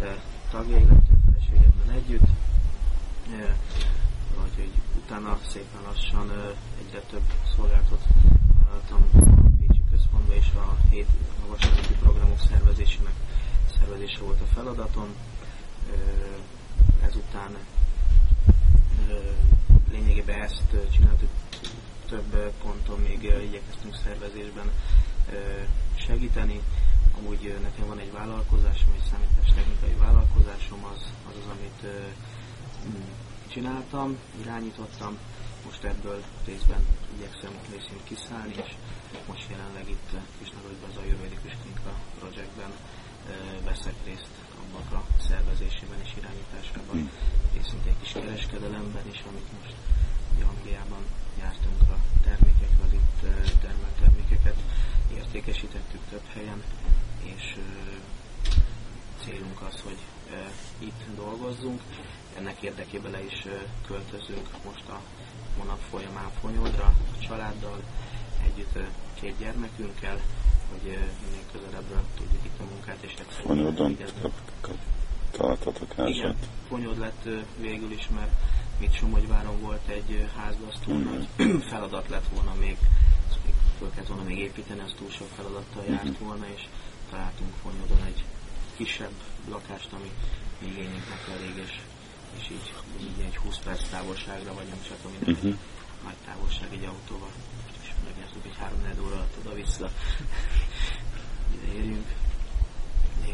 e, 0.02 0.22
tagjai 0.52 0.84
lettünk 0.84 1.22
feleségemmel 1.26 1.96
együtt, 1.96 2.28
e, 3.32 3.56
vagy 4.40 4.56
hogy 4.56 4.72
utána 5.06 5.40
szépen 5.48 5.82
lassan 5.86 6.30
ö, 6.30 6.50
egyre 6.80 7.00
több 7.00 7.24
szolgálatot 7.56 8.04
vállaltam 8.64 9.10
a 9.14 9.50
Pécsi 9.60 9.82
Központba, 9.92 10.34
és 10.36 10.48
a 10.56 10.78
hét 10.90 11.08
a 11.44 11.48
vasárnapi 11.48 11.94
programok 11.94 12.40
szervezésének 12.50 13.14
szervezése 13.80 14.20
volt 14.20 14.42
a. 14.96 15.16
Ö, 15.92 15.96
Ezután 17.06 17.58
lényegében 19.92 20.42
ezt 20.42 20.76
csináltuk 20.92 21.30
több 22.10 22.52
ponton, 22.64 23.00
még 23.00 23.24
igyekeztünk 23.24 23.96
szervezésben 24.04 24.72
segíteni. 25.96 26.62
Amúgy 27.18 27.56
nekem 27.62 27.88
van 27.88 28.00
egy 28.00 28.12
vállalkozásom, 28.12 28.94
egy 28.96 29.10
számítástechnikai 29.12 29.96
vállalkozásom, 30.00 30.84
az 30.84 31.02
az, 31.30 31.36
az 31.44 31.50
amit 31.52 31.82
csináltam, 33.48 34.18
irányítottam, 34.42 35.18
most 35.66 35.84
ebből 35.84 36.24
részben 36.46 36.86
igyekszem 37.18 37.52
részint 37.72 38.04
kiszállni, 38.04 38.54
és 38.66 38.72
most 39.28 39.50
jelenleg 39.50 39.90
itt 39.90 40.10
Kisnagolgyban 40.40 40.90
az 40.90 40.98
Ayurvedikus 40.98 41.52
Klinika 41.62 41.94
projektben 42.20 42.72
veszek 43.64 43.96
részt 44.06 44.45
maga 44.76 45.04
szervezésében 45.28 46.00
és 46.04 46.12
irányításában, 46.18 46.98
mm. 46.98 47.10
részint 47.56 47.86
egy 47.86 48.00
kis 48.02 48.12
kereskedelemben 48.12 49.08
is, 49.14 49.24
amit 49.30 49.50
most 49.62 49.76
Angliában 50.50 51.04
jártunk 51.40 51.82
a 51.90 51.98
termékekre, 52.24 52.84
az 52.86 52.94
itt 52.94 53.20
termelt 53.62 53.98
termékeket 54.00 54.56
értékesítettük 55.14 56.02
több 56.10 56.26
helyen, 56.34 56.64
és 57.24 57.58
célunk 59.24 59.62
az, 59.62 59.82
hogy 59.84 59.98
itt 60.80 61.16
dolgozzunk. 61.16 61.82
Ennek 62.38 62.62
érdekében 62.62 63.12
le 63.12 63.24
is 63.24 63.48
költözünk 63.88 64.50
most 64.66 64.88
a 64.90 65.02
hónap 65.58 65.80
folyamán 65.90 66.32
Fonyódra, 66.42 66.86
a 66.86 67.20
családdal, 67.20 67.84
két 69.20 69.38
gyermekünkkel, 69.40 70.20
hogy 70.72 70.82
minél 70.84 71.46
közelebbről 71.52 72.04
tudjuk 72.18 72.46
itt 72.46 72.60
a 72.60 72.64
munkát, 72.72 72.98
és 73.02 73.14
egyszerűen 73.20 73.98
találtatok 75.32 75.94
házat? 75.94 76.10
Igen, 76.16 76.36
Fonyód 76.68 76.98
lett 76.98 77.28
végül 77.60 77.92
is, 77.92 78.08
mert 78.16 78.32
mit 78.80 78.94
Somogyváron 78.94 79.60
volt 79.62 79.88
egy 79.88 80.30
házgasztó, 80.38 80.94
Mhm. 80.94 81.04
nagy 81.10 81.28
feladat 81.70 82.10
lett 82.10 82.28
volna 82.34 82.54
még, 82.60 82.78
föl 83.78 83.90
kellett 83.90 84.08
volna 84.08 84.24
még 84.24 84.38
építeni, 84.38 84.80
az 84.80 84.94
túl 84.98 85.10
sok 85.10 85.28
feladattal 85.36 85.84
járt 85.90 86.18
volna, 86.18 86.46
és 86.56 86.62
találtunk 87.10 87.54
Fonyódon 87.64 88.04
egy 88.06 88.24
kisebb 88.76 89.14
lakást, 89.50 89.90
ami 89.94 90.12
igényünknek 90.60 91.24
elég, 91.38 91.56
és, 91.66 91.80
és 92.40 92.50
így, 92.52 92.74
így 93.02 93.26
egy 93.26 93.36
20 93.38 93.58
perc 93.64 93.90
távolságra 93.90 94.54
vagyunk, 94.54 94.84
csak 94.88 94.98
ami 95.06 95.16
nem 95.26 95.36
Mhm. 95.42 95.54
nagy 96.04 96.20
távolság 96.26 96.68
egy 96.74 96.84
autóval. 96.86 97.32
Megnézzük, 98.36 98.60
hogy 98.60 98.96
3 98.96 99.06
óra 99.06 99.16
alatt 99.16 99.36
oda-vissza 99.40 99.90
ide 101.54 101.74
érjünk. 101.74 102.08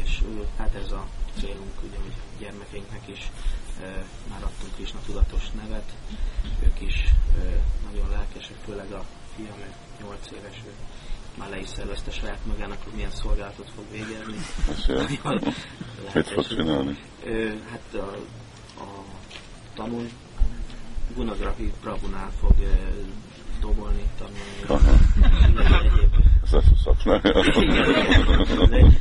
És 0.02 0.22
hát 0.56 0.74
ez 0.74 0.92
a 0.92 1.06
célunk, 1.38 1.82
ugye, 1.82 1.96
hogy 2.02 2.14
gyermekeinknek 2.38 3.08
is 3.08 3.30
e, 3.82 4.04
már 4.30 4.42
adtunk 4.42 4.74
Krisna 4.74 5.00
tudatos 5.06 5.50
nevet, 5.50 5.92
ők 6.62 6.80
is 6.80 6.94
e, 7.38 7.62
nagyon 7.90 8.10
lelkesek, 8.10 8.56
főleg 8.64 8.92
a 8.92 9.04
fiam, 9.36 9.58
ő 9.58 9.72
8 10.02 10.30
éves, 10.32 10.56
ő 10.66 10.72
már 11.38 11.48
le 11.48 11.58
is 11.58 11.68
szervezte 11.68 12.10
saját 12.10 12.46
magának, 12.46 12.82
hogy 12.82 12.92
milyen 12.92 13.10
szolgálatot 13.10 13.70
fog 13.74 13.84
végezni. 13.90 14.36
Mit 16.14 16.28
fog 16.28 16.46
csinálni? 16.46 16.98
Hát 17.70 17.94
a, 17.94 18.16
a 18.80 19.04
tanul 19.74 20.08
Gunagrahi 21.14 21.72
Prabhunál 21.80 22.30
fog 22.40 22.54
dobolni, 23.62 24.04
tanulni. 24.18 24.62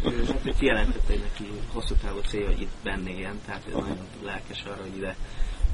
Ő, 0.04 0.26
hát 0.44 0.58
kijelentette, 0.58 1.12
hogy 1.14 1.22
neki 1.22 1.52
hosszú 1.74 1.96
távú 1.96 2.20
célja, 2.20 2.48
hogy 2.48 2.62
itt 2.62 2.76
benne 2.84 3.10
éljen, 3.10 3.40
tehát 3.46 3.68
ő 3.68 3.72
nagyon 3.72 4.08
lelkes 4.24 4.64
arra, 4.64 4.82
hogy 4.82 4.98
ide, 4.98 5.16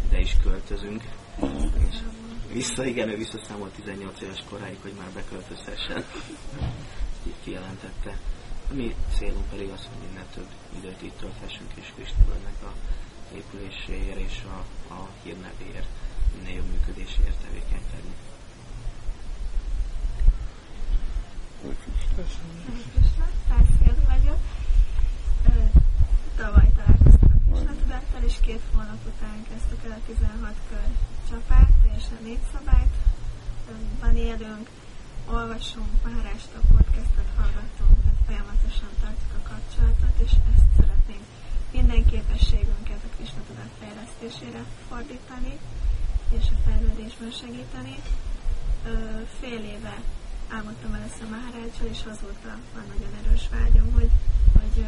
ide 0.08 0.20
is 0.20 0.38
költözünk. 0.44 1.02
Aha. 1.40 1.70
És 1.90 1.96
vissza, 2.54 2.86
igen, 2.86 3.10
ő 3.10 3.18
visszaszámolt 3.18 3.72
18 3.72 4.22
éves 4.22 4.44
koráig, 4.50 4.78
hogy 4.82 4.94
már 4.98 5.10
beköltözhessen. 5.14 6.04
Így 7.28 7.40
kijelentette. 7.44 8.18
A 8.72 8.74
mi 8.74 8.96
célunk 9.18 9.50
pedig 9.50 9.70
az, 9.70 9.80
hogy 9.80 10.08
minél 10.08 10.26
több 10.34 10.50
időt 10.78 11.02
itt 11.02 11.18
tölthessünk, 11.20 11.72
és 11.76 11.88
Kristabölnek 11.96 12.56
a 12.64 12.72
épüléséért 13.36 14.20
és 14.20 14.44
a, 14.44 14.94
a 14.94 15.10
hírnevéért, 15.24 15.88
minél 16.38 16.56
jobb 16.56 16.72
működéséért 16.72 17.38
tevékenykedni. 17.44 18.16
Köszönöm. 18.36 18.36
Köszönöm, 20.66 20.66
Szászél 20.76 20.76
vagyok. 21.18 21.28
Ö, 21.30 21.47
Tavaly 26.36 26.70
találkoztam 26.76 27.32
a 27.34 27.40
Krisnatudattal, 27.50 28.24
és 28.30 28.36
két 28.42 28.62
hónap 28.74 29.02
után 29.12 29.38
kezdtük 29.50 29.82
el 29.86 29.98
a 30.00 30.06
16 30.06 30.56
kör 30.70 30.90
csapát, 31.30 31.72
teljesen 31.82 32.22
négy 32.24 32.44
szabályt. 32.54 32.96
Van 34.02 34.16
élünk, 34.16 34.70
olvasunk, 35.38 35.92
Maharástok 36.06 36.66
podcastot 36.76 37.30
hallgatunk, 37.40 37.96
tehát 38.04 38.22
folyamatosan 38.28 38.94
tartjuk 39.02 39.34
a 39.40 39.48
kapcsolatot, 39.50 40.16
és 40.26 40.34
ezt 40.54 40.70
szeretnénk 40.80 41.26
minden 41.76 42.04
képességünket 42.12 43.02
a 43.08 43.14
Krisnatudat 43.16 43.72
fejlesztésére 43.80 44.62
fordítani, 44.90 45.54
és 46.38 46.46
a 46.56 46.58
fejlődésben 46.66 47.32
segíteni. 47.42 47.96
Fél 49.40 49.64
éve 49.76 49.96
álmodtam 50.50 50.94
először 50.94 51.28
Maharácsal, 51.30 51.88
és 51.96 52.02
azóta 52.14 52.52
van 52.74 52.86
nagyon 52.94 53.14
erős 53.22 53.46
vágyom, 53.56 53.94
hogy, 53.94 54.12
hogy 54.60 54.86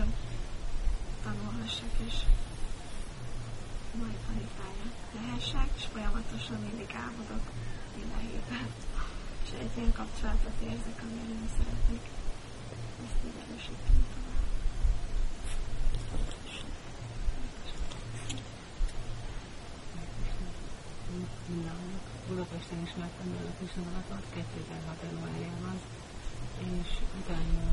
tanulhassak, 1.23 1.93
és 2.07 2.15
majd 3.99 4.17
tanítványa 4.27 4.87
lehessek, 5.15 5.69
és 5.77 5.85
folyamatosan 5.93 6.59
mindig 6.67 6.89
álmodok 7.05 7.45
minden 7.97 8.23
héten. 8.29 8.67
És 9.43 9.49
egy 9.63 9.73
ilyen 9.77 9.93
kapcsolatot 9.99 10.57
érzek, 10.69 10.97
amire 11.03 11.33
nem 11.39 11.49
szeretnék 11.57 12.03
ezt 13.05 13.19
így 13.27 13.37
erősíteni 13.43 14.03
tovább. 14.13 14.49
Budapesten 22.29 22.81
ismertem 22.87 23.27
meg 23.35 23.45
a 23.51 23.53
Krisnavalatot 23.57 24.25
2006 24.33 25.05
januárjában, 25.07 25.77
és 26.69 26.89
utána 27.19 27.63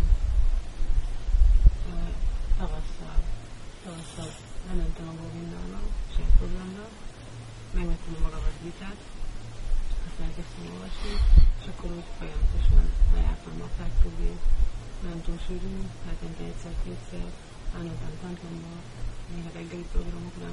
ö, 1.90 1.94
tavasszal, 2.58 3.18
tavasszal 3.84 4.30
lementem 4.68 5.06
a 5.12 5.18
Govindába, 5.20 5.80
saját 6.14 6.36
programra, 6.40 6.84
megvettem 7.76 8.14
a 8.18 8.24
magavat 8.26 8.56
gitát, 8.64 9.00
azt 10.06 10.20
elkezdtem 10.26 10.66
olvasni, 10.72 11.14
és 11.60 11.66
akkor 11.70 11.90
úgy 11.98 12.10
folyamatosan 12.18 12.86
lejártam 13.14 13.56
a 13.66 13.68
Factory, 13.78 14.32
nem 15.06 15.18
túl 15.24 15.38
sűrűn, 15.46 15.84
hetente 16.06 16.42
egyszer-kétszer, 16.50 17.26
elmentem 17.76 18.14
templomba, 18.22 18.74
néha 19.32 19.50
reggeli 19.58 19.86
programokra, 19.94 20.50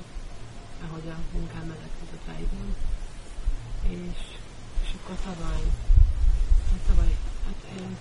ahogy 0.85 1.07
a 1.15 1.17
munkám 1.35 1.65
mellett 1.69 1.97
jutott 2.01 2.27
rá 2.29 2.35
időm. 2.47 2.71
És, 3.89 4.19
és 4.84 4.89
akkor 4.98 5.15
tavaly, 5.30 5.63
hát 6.72 6.84
tavaly, 6.89 7.13
hát 7.46 7.62
én 7.80 7.98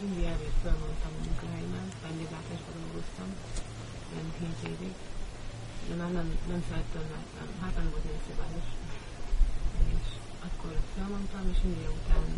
mindig 0.00 0.24
elvét 0.32 0.56
felmondtam 0.62 1.12
a 1.18 1.24
munkahelyemen, 1.26 1.86
vendéglátásban 2.02 2.76
dolgoztam, 2.82 3.28
ilyen 4.12 4.28
7 4.62 4.70
évig, 4.72 4.94
de 5.88 5.94
már 6.00 6.12
nem, 6.18 6.28
nem 6.52 6.62
szerettem, 6.68 7.04
mert 7.12 7.28
nem, 7.38 7.48
hát 7.62 7.74
nem 7.80 7.88
volt 7.92 8.06
ilyen 8.08 8.24
szabályos. 8.28 8.68
És 9.96 10.08
akkor 10.46 10.74
felmondtam, 10.96 11.44
és 11.52 11.58
mindig 11.66 11.88
után 12.00 12.28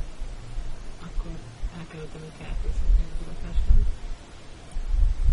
akkor 1.06 1.34
elkerültem 1.78 2.24
a 2.30 2.36
kertészetbe 2.40 3.02
Budapesten. 3.18 3.80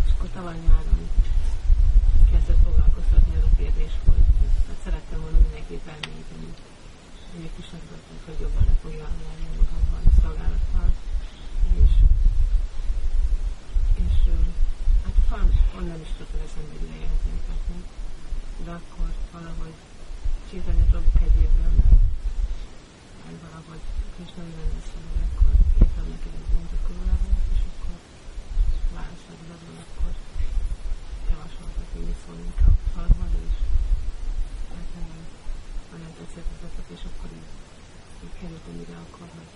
És 0.06 0.12
akkor 0.14 0.30
tavaly 0.38 0.60
nyáron 0.68 1.02
kezdett 2.32 2.64
foglalkoztatni 2.66 3.34
az 3.36 3.46
a 3.52 3.56
kérdés, 3.60 3.94
hogy 4.06 4.24
hát 4.68 4.80
szerettem 4.84 5.20
volna 5.22 5.40
mindenképp 5.46 5.86
elmélyíteni. 5.94 6.50
Egy 7.36 7.56
kis 7.56 7.70
megtudottam, 7.72 8.18
hogy 8.26 8.40
jobban 8.44 8.66
le 8.70 8.76
fogja 8.82 9.04
állni 9.10 9.26
magamban 9.62 10.04
a 10.10 10.14
szolgálattal. 10.22 10.90
És, 11.82 11.94
és 14.06 14.18
hát 15.04 15.18
a 15.22 15.24
farm 15.30 15.50
onnan 15.78 16.02
is 16.06 16.12
tudott 16.16 16.34
az 16.36 16.46
eszembe, 16.48 16.76
hogy 16.80 16.94
lakni. 17.50 17.80
De 18.66 18.72
akkor 18.80 19.10
valahogy 19.36 19.76
Csétanya 20.50 20.86
Prabhu 20.92 21.12
kegyéből, 21.20 21.72
meg, 21.82 21.94
meg 23.26 23.36
valahogy 23.46 23.84
Krishna 24.14 24.42
minden 24.48 24.72
eszembe, 24.82 25.22
akkor 25.28 25.54
írtam 25.80 26.06
neki 26.14 26.30
egy 26.40 26.50
mondatkörülevőt, 26.56 27.48
és 27.56 27.62
akkor 27.72 27.98
válaszolgatban 28.98 29.78
akkor 29.86 30.14
javasoltak, 31.30 31.88
hogy 31.94 32.06
mit 32.10 32.20
szólunk 32.24 32.60
a 32.70 32.72
falhoz, 32.94 33.34
és 33.48 33.58
hát 34.76 34.88
nagyon, 34.98 35.24
nagyon 35.92 36.12
tetszett 36.18 36.50
az 36.54 36.62
ötlet, 36.66 36.90
és 36.96 37.04
akkor 37.10 37.30
így, 37.40 37.52
ide 38.72 38.98
akkor, 39.06 39.28
hogy 39.38 39.52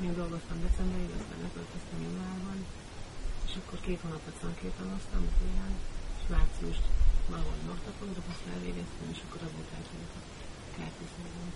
még 0.00 0.12
dolgoztam 0.20 0.58
decemberig, 0.66 1.10
aztán 1.18 1.40
leköltöztem 1.46 1.98
januárban, 2.06 2.58
és 3.46 3.52
akkor 3.58 3.78
két 3.86 4.00
hónapot 4.04 4.36
szankétanoztam 4.42 5.22
a 5.30 5.32
télen, 5.38 5.74
és 6.18 6.24
márciust 6.34 6.84
valahol 7.30 7.58
noktapontok, 7.66 8.24
azt 8.32 8.46
elvégeztem, 8.54 9.06
és 9.14 9.20
akkor 9.24 9.40
abból 9.46 9.66
kellett 9.70 10.14
a 10.18 10.22
kertészekben. 10.76 11.50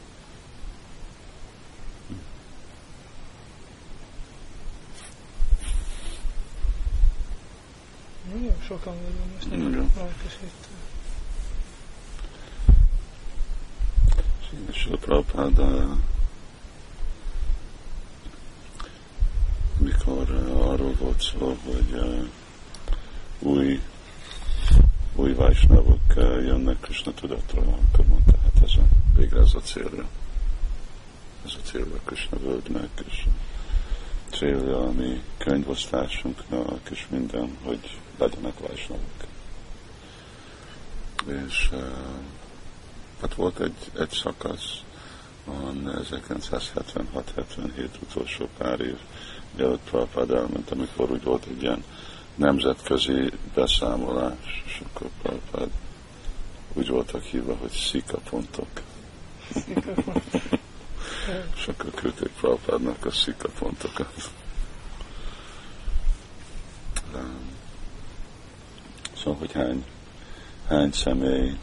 Nagyon 8.33 8.61
sokan 8.67 8.95
vagyunk 9.03 9.33
most, 9.35 9.47
Igen. 9.47 9.59
nagyon 9.59 9.91
lelkes 9.97 10.37
itt. 10.43 10.69
És 14.71 14.89
a 14.93 14.97
Prabhupád 14.97 15.59
mikor 19.79 20.29
uh, 21.15 21.43
arról 21.43 21.55
volt 21.55 21.59
szó, 21.65 21.73
hogy 21.73 21.93
uh, 21.93 22.29
új, 23.39 23.81
új 25.15 25.33
Vaisnavok 25.33 26.01
uh, 26.17 26.45
jönnek 26.45 26.81
Krishna 26.81 27.13
tudatra, 27.15 27.61
akkor 27.61 28.07
mondta, 28.07 28.33
hát 28.43 28.63
ez 28.63 28.73
a, 28.77 28.83
végre 29.17 29.41
ez 29.41 29.55
a 29.55 29.61
célja. 29.61 30.09
Ez 31.47 31.53
a 31.55 31.67
célja 31.67 32.01
Krishna 32.05 32.39
völgynek, 32.39 32.89
és 33.09 33.25
a 34.31 34.35
célja 34.35 34.79
a 34.79 34.93
mi 34.93 35.23
könyvosztásunknak, 35.39 36.89
és 36.91 37.07
minden, 37.11 37.57
hogy 37.63 37.99
legyenek 38.19 38.59
Vaisnavok. 38.59 39.25
És 41.27 41.71
uh, 41.73 41.83
hát 43.21 43.35
volt 43.35 43.61
egy, 43.61 43.91
egy 43.99 44.11
szakasz, 44.11 44.83
van 45.45 46.07
1976-77 46.11 47.89
utolsó 48.03 48.49
pár 48.59 48.81
év, 48.81 48.99
mielőtt 49.57 49.91
Prabhupád 49.91 50.31
elment, 50.31 50.71
amikor 50.71 51.11
úgy 51.11 51.23
volt 51.23 51.47
egy 51.47 51.63
ilyen 51.63 51.85
nemzetközi 52.35 53.31
beszámolás, 53.55 54.63
és 54.67 54.83
akkor 54.87 55.09
Prabhupád 55.23 55.71
úgy 56.73 56.89
voltak 56.89 57.23
hívva, 57.23 57.57
hogy 57.57 57.71
szika 57.71 58.19
pontok. 58.31 58.69
és 61.57 61.67
akkor 61.67 61.91
küldték 61.95 62.29
Prabhupádnak 62.29 63.07
a 63.07 63.11
szika 63.11 63.49
pontokat. 63.59 64.31
Szóval, 69.17 69.39
hogy 69.39 69.53
hány, 69.53 69.85
hány 70.69 70.93
személy 70.93 71.57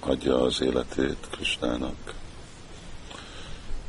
adja 0.00 0.40
az 0.40 0.60
életét 0.60 1.26
Kristának, 1.30 2.14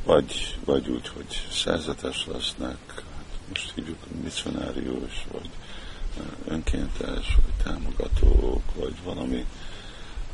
vagy, 0.04 0.58
vagy 0.64 0.88
úgy, 0.88 1.08
hogy 1.08 1.46
szerzetes 1.52 2.26
lesznek, 2.26 2.76
hát 2.94 3.24
most 3.48 3.72
hívjuk 3.74 3.98
missionárius, 4.22 5.26
vagy 5.32 5.48
önkéntes, 6.48 7.34
vagy 7.34 7.64
támogatók, 7.64 8.74
vagy 8.74 8.94
valami, 9.04 9.46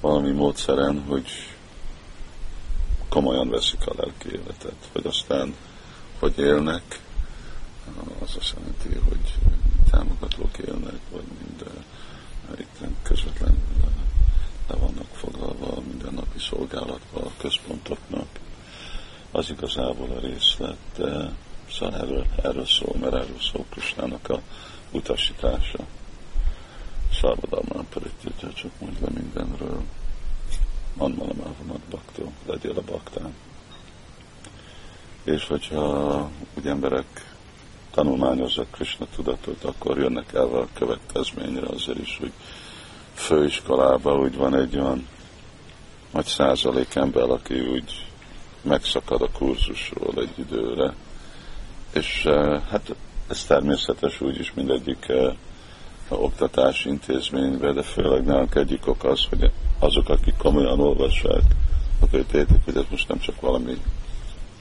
valami 0.01 0.31
módszeren, 0.31 1.03
hogy 1.07 1.29
komolyan 3.09 3.49
veszik 3.49 3.87
a 3.87 3.95
lelki 3.97 4.29
életet, 4.29 4.89
vagy 4.93 5.07
aztán, 5.07 5.55
hogy 6.19 6.39
élnek, 6.39 7.01
az 8.23 8.37
azt 8.39 8.55
jelenti, 8.57 9.09
hogy 9.09 9.35
támogatók 9.91 10.59
élnek, 10.59 11.01
vagy 11.11 11.25
minden 11.47 11.85
itt 12.59 12.79
közvetlenül 13.03 13.59
le 14.69 14.77
vannak 14.77 15.15
foglalva 15.15 15.81
mindennapi 15.89 16.39
szolgálatba 16.39 17.21
a 17.21 17.33
központoknak. 17.37 18.27
Az 19.33 19.51
igazából 19.51 20.11
a 20.11 20.21
részlet, 20.21 20.77
de 20.97 21.33
szóval 21.73 22.01
erről, 22.01 22.27
erről 22.43 22.67
szól, 22.67 22.97
mert 23.01 23.15
erről 23.15 23.41
szól 23.53 23.65
Kristának 23.71 24.29
a 24.29 24.41
utasítása. 24.91 25.79
Sarvadalmán 27.13 27.87
pedig 27.93 28.11
csak 28.55 28.71
mondja 28.79 29.07
mindenről. 29.15 29.83
Manmalamávonat 30.95 31.81
baktó, 31.91 32.33
legyél 32.47 32.79
a 32.79 32.83
baktán. 32.91 33.35
És 35.25 35.47
hogyha 35.47 36.31
úgy 36.55 36.67
emberek 36.67 37.35
tanulmányozzak 37.91 38.71
Krishna 38.71 39.07
tudatot, 39.15 39.65
akkor 39.65 39.99
jönnek 39.99 40.33
el 40.33 40.55
a 40.55 40.69
következményre 40.73 41.67
azért 41.67 41.99
is, 41.99 42.17
hogy 42.21 42.33
főiskolában 43.15 44.21
úgy 44.21 44.37
van 44.37 44.55
egy 44.55 44.77
olyan 44.79 45.09
nagy 46.13 46.27
százalék 46.27 46.95
ember, 46.95 47.31
aki 47.31 47.61
úgy 47.61 48.10
megszakad 48.63 49.23
a 49.23 49.31
kurzusról 49.33 50.15
egy 50.17 50.39
időre. 50.39 50.95
És 51.93 52.25
eh, 52.25 52.63
hát 52.71 52.95
ez 53.29 53.45
természetes 53.45 54.21
úgyis 54.21 54.53
mindegyik 54.55 55.09
eh, 55.09 55.35
a 56.09 56.15
oktatási 56.15 56.89
intézményben, 56.89 57.75
de 57.75 57.83
főleg 57.83 58.25
nálunk 58.25 58.55
egyik 58.55 58.87
ok 58.87 59.05
az, 59.05 59.25
hogy 59.29 59.51
azok, 59.79 60.09
akik 60.09 60.37
komolyan 60.37 60.81
olvassák, 60.81 61.43
akkor 62.01 62.25
értik, 62.33 62.65
hogy 62.65 62.77
ez 62.77 62.85
most 62.91 63.09
nem 63.09 63.19
csak 63.19 63.41
valami 63.41 63.77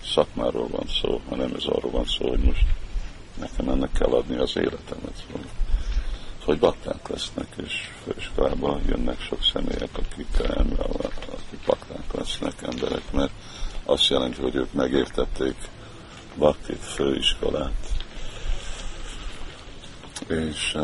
szakmáról 0.06 0.68
van 0.68 0.88
szó, 1.02 1.22
hanem 1.30 1.54
ez 1.58 1.64
arról 1.66 1.92
van 1.92 2.06
szó, 2.06 2.30
hogy 2.30 2.40
most 2.40 2.66
nekem 3.40 3.70
ennek 3.70 3.92
kell 3.92 4.10
adni 4.10 4.36
az 4.36 4.58
életemet. 4.58 5.24
Szóval, 5.28 5.42
hogy 6.46 6.60
bakták 6.60 7.08
lesznek, 7.08 7.48
és 7.66 7.74
főiskolában 8.04 8.82
jönnek 8.88 9.22
sok 9.22 9.44
személyek, 9.54 9.98
akik, 9.98 10.40
akik 11.10 11.60
bakták 11.66 12.14
lesznek 12.14 12.54
emberek, 12.62 13.12
mert 13.12 13.32
azt 13.90 14.08
jelenti, 14.08 14.42
hogy 14.42 14.56
ők 14.56 14.74
megértették 14.74 15.56
baktit 16.38 16.84
főiskolát. 16.84 17.88
És 20.28 20.78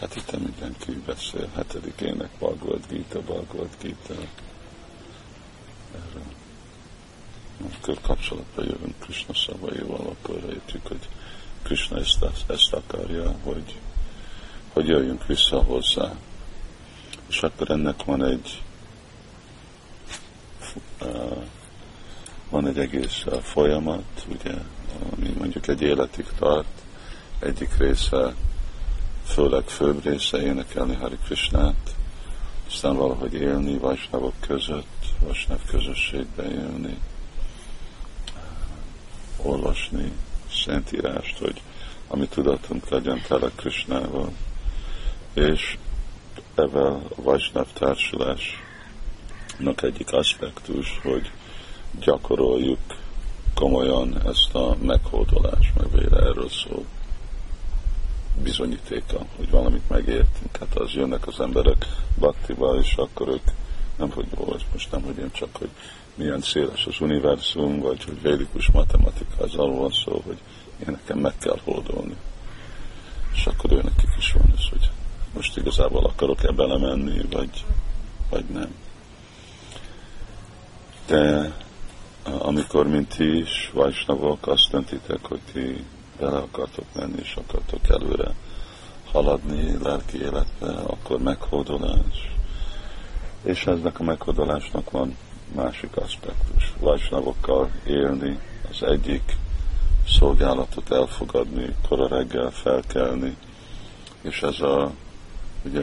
hát 0.00 0.16
itt 0.16 0.38
mindenki 0.38 1.02
beszél, 1.06 1.48
hetedik 1.54 2.00
ének 2.00 2.30
Bhagavad 2.38 2.86
Gita, 2.88 3.20
Bhagavad 3.20 3.70
Gita. 3.80 4.14
Erről 5.94 6.22
amikor 7.62 8.00
kapcsolatba 8.00 8.62
jövünk 8.62 8.94
Krishna 8.98 9.34
szavaival, 9.34 10.06
akkor 10.06 10.38
értjük, 10.48 10.86
hogy 10.86 11.08
Krishna 11.62 11.98
ezt, 11.98 12.24
ezt 12.46 12.72
akarja, 12.72 13.34
hogy, 13.42 13.78
hogy 14.72 14.88
jöjjünk 14.88 15.26
vissza 15.26 15.62
hozzá. 15.62 16.14
És 17.28 17.42
akkor 17.42 17.70
ennek 17.70 18.04
van 18.04 18.24
egy 18.24 18.62
van 22.50 22.66
egy 22.66 22.78
egész 22.78 23.24
folyamat, 23.42 24.26
ugye, 24.28 24.54
ami 25.12 25.28
mondjuk 25.38 25.68
egy 25.68 25.82
életig 25.82 26.26
tart, 26.38 26.82
egyik 27.38 27.76
része, 27.76 28.34
főleg 29.24 29.64
főbb 29.64 30.04
része 30.04 30.42
énekelni 30.42 30.94
Hari 30.94 31.18
Krishnát, 31.24 31.94
aztán 32.68 32.96
valahogy 32.96 33.34
élni 33.34 33.78
Vajsnavok 33.78 34.34
között, 34.40 35.04
Vajsnav 35.20 35.60
közösségbe 35.66 36.50
élni, 36.50 36.98
olvasni 39.36 40.12
Szentírást, 40.64 41.38
hogy 41.38 41.62
ami 42.08 42.28
tudatunk 42.28 42.88
legyen 42.88 43.22
tele 43.28 43.50
Krisnával, 43.56 44.32
és 45.34 45.76
evel 46.54 47.02
a 47.16 47.22
Vajsnav 47.22 47.66
társulásnak 49.52 49.82
egyik 49.82 50.12
aspektus, 50.12 51.00
hogy 51.02 51.30
gyakoroljuk 52.00 52.78
komolyan 53.54 54.22
ezt 54.26 54.54
a 54.54 54.76
meghódolást, 54.82 55.74
mert 55.76 55.92
végre 55.92 56.16
erről 56.16 56.48
szól 56.48 56.84
bizonyítéka, 58.42 59.26
hogy 59.36 59.50
valamit 59.50 59.88
megértünk. 59.88 60.56
Hát 60.60 60.74
az 60.74 60.92
jönnek 60.92 61.26
az 61.26 61.40
emberek 61.40 61.86
baktival, 62.18 62.80
és 62.80 62.94
akkor 62.96 63.28
ők 63.28 63.44
nem 63.98 64.10
hogy 64.10 64.26
jó, 64.38 64.56
most 64.72 64.90
nem, 64.92 65.02
hogy 65.02 65.18
én 65.18 65.30
csak, 65.32 65.56
hogy 65.56 65.68
milyen 66.14 66.40
széles 66.40 66.86
az 66.86 67.00
univerzum, 67.00 67.80
vagy 67.80 68.04
hogy 68.04 68.22
védikus 68.22 68.70
matematika, 68.70 69.44
az 69.44 69.54
arról 69.54 69.76
van 69.76 69.92
szó, 70.04 70.22
hogy 70.26 70.38
én 70.78 70.90
nekem 70.90 71.18
meg 71.18 71.34
kell 71.38 71.58
hódolni. 71.64 72.16
És 73.34 73.46
akkor 73.46 73.72
ő 73.72 73.76
nekik 73.76 74.10
is 74.18 74.32
van 74.32 74.52
ez, 74.56 74.68
hogy 74.70 74.90
most 75.34 75.56
igazából 75.56 76.04
akarok-e 76.04 76.52
belemenni, 76.52 77.22
vagy, 77.30 77.64
vagy 78.30 78.44
nem. 78.44 78.74
De 81.12 81.52
amikor, 82.24 82.86
mint 82.86 83.16
ti 83.16 83.38
is, 83.38 83.70
vajsnavok, 83.74 84.46
azt 84.46 84.70
döntitek, 84.70 85.26
hogy 85.26 85.40
ti 85.52 85.84
bele 86.18 86.36
akartok 86.36 86.84
menni, 86.94 87.18
és 87.22 87.34
akartok 87.36 87.88
előre 87.88 88.34
haladni 89.12 89.78
lelki 89.82 90.18
életbe, 90.18 90.72
akkor 90.86 91.18
meghódolás. 91.18 92.34
És 93.42 93.66
eznek 93.66 94.00
a 94.00 94.02
meghódolásnak 94.02 94.90
van 94.90 95.16
másik 95.54 95.96
aspektus. 95.96 96.72
Vajsnavokkal 96.78 97.70
élni 97.86 98.38
az 98.70 98.82
egyik, 98.82 99.36
szolgálatot 100.08 100.90
elfogadni, 100.90 101.74
kora 101.88 102.08
reggel 102.08 102.50
felkelni, 102.50 103.36
és 104.20 104.42
ez 104.42 104.60
a, 104.60 104.90
ugye, 105.64 105.82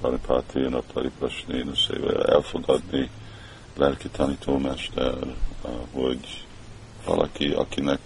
Paripáténa, 0.00 0.80
Paripasnéna 0.92 1.74
szével 1.74 2.24
elfogadni 2.24 3.10
lelki 3.76 4.08
tanítómester, 4.08 5.34
hogy 5.92 6.44
valaki, 7.04 7.50
akinek 7.50 7.98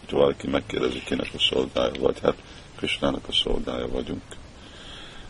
hogy 0.00 0.18
valaki 0.18 0.46
megkérdezi, 0.46 1.02
kinek 1.04 1.30
a 1.34 1.38
szolgája 1.38 2.00
vagy, 2.00 2.20
hát 2.20 2.42
Krisnának 2.76 3.28
a 3.28 3.32
szolgája 3.32 3.88
vagyunk. 3.88 4.22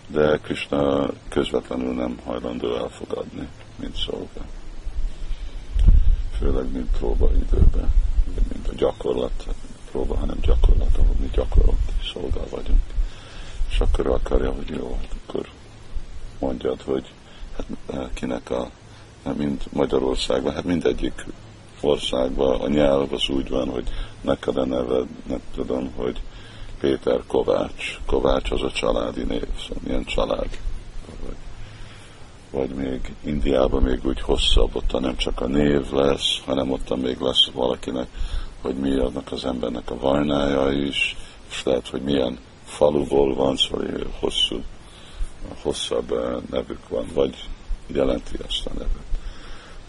De 0.07 0.39
Krishna 0.39 1.11
közvetlenül 1.29 1.95
nem 1.95 2.21
hajlandó 2.25 2.77
elfogadni, 2.77 3.49
mint 3.77 3.97
szolgál 3.97 4.49
főleg 6.41 6.73
mint 6.73 6.91
próba 6.91 7.31
időben, 7.35 7.93
mint 8.53 8.69
a 8.69 8.75
gyakorlat, 8.75 9.47
próba, 9.91 10.17
hanem 10.17 10.37
gyakorlat, 10.41 10.97
ahol 10.97 11.15
mi 11.19 11.31
gyakorlat 11.33 11.79
szolgál 12.13 12.47
vagyunk. 12.51 12.81
És 13.71 13.81
akkor 13.81 14.07
akarja, 14.07 14.53
hogy 14.53 14.69
jó, 14.69 14.99
akkor 15.17 15.49
mondjad, 16.39 16.83
hogy 16.83 17.13
hát 17.57 17.67
eh, 17.87 18.09
kinek 18.15 18.51
a, 18.51 18.71
hát 19.25 19.37
mind 19.37 19.63
Magyarországban, 19.73 20.55
hát 20.55 20.65
mindegyik 20.65 21.27
országban 21.81 22.61
a 22.61 22.69
nyelv 22.69 23.13
az 23.13 23.29
úgy 23.29 23.49
van, 23.49 23.69
hogy 23.69 23.89
neked 24.21 24.57
a 24.57 24.65
neved, 24.65 25.07
nem 25.27 25.41
tudom, 25.55 25.91
hogy 25.97 26.21
Péter 26.81 27.21
Kovács. 27.27 27.99
Kovács 28.07 28.51
az 28.51 28.63
a 28.63 28.71
családi 28.71 29.23
név, 29.23 29.47
szóval 29.59 29.83
milyen 29.85 30.05
család 30.05 30.49
vagy 32.51 32.71
még 32.71 33.13
Indiában 33.25 33.83
még 33.83 34.07
úgy 34.07 34.21
hosszabb, 34.21 34.77
ott 34.77 35.01
nem 35.01 35.17
csak 35.17 35.41
a 35.41 35.47
név 35.47 35.91
lesz, 35.93 36.41
hanem 36.45 36.71
ott 36.71 36.97
még 36.97 37.19
lesz 37.21 37.51
valakinek, 37.53 38.09
hogy 38.63 38.75
mi 38.75 38.99
annak 38.99 39.33
az 39.33 39.45
embernek 39.45 39.91
a 39.91 39.99
vajnája 39.99 40.73
is, 40.73 41.17
és 41.51 41.63
lehet, 41.63 41.89
hogy 41.89 42.03
milyen 42.03 42.39
faluból 42.65 43.35
van, 43.35 43.57
szóval 43.57 43.87
hosszú, 44.21 44.63
hosszabb 45.63 46.13
eh, 46.13 46.37
nevük 46.51 46.89
van, 46.89 47.07
vagy 47.15 47.49
jelenti 47.87 48.39
ezt 48.49 48.67
a 48.67 48.71
nevet. 48.73 49.10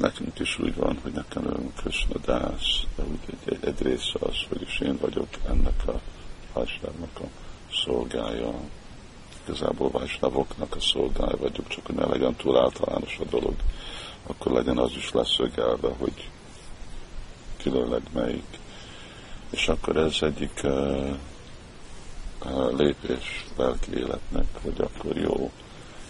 Nekünk 0.02 0.40
is 0.40 0.60
úgy 0.60 0.76
van, 0.76 1.00
hogy 1.02 1.12
nekem 1.12 1.46
ő 1.46 1.72
Krishna 1.76 2.18
Dász, 2.26 2.84
de 2.96 3.04
úgy 3.04 3.20
egy, 3.26 3.54
egy, 3.54 3.68
egy 3.68 3.82
része 3.82 4.20
az, 4.20 4.36
hogy 4.50 4.62
is 4.62 4.80
én 4.80 4.98
vagyok 4.98 5.28
ennek 5.48 5.88
a 5.88 6.00
Vajsnávnak 6.54 7.20
a 7.20 7.26
szolgája. 7.86 8.54
Igazából 9.44 9.90
Vajsnávoknak 9.90 10.76
a 10.76 10.80
szolgája 10.80 11.38
vagyok, 11.38 11.68
csak 11.68 11.86
hogy 11.86 11.96
ne 11.96 12.06
legyen 12.06 12.36
túl 12.36 12.58
általános 12.58 13.20
a 13.20 13.24
dolog, 13.30 13.56
akkor 14.28 14.52
legyen 14.52 14.78
az 14.78 14.92
is 14.96 15.12
leszögelve, 15.12 15.90
hogy 15.98 16.30
különleg 17.62 18.02
melyik. 18.14 18.60
És 19.50 19.68
akkor 19.68 19.98
ez 19.98 20.18
egyik 20.22 20.62
uh, 20.64 21.16
uh, 22.46 22.78
lépés 22.78 23.46
lelki 23.58 23.98
életnek, 23.98 24.48
hogy 24.62 24.82
akkor 24.82 25.18
jó, 25.18 25.52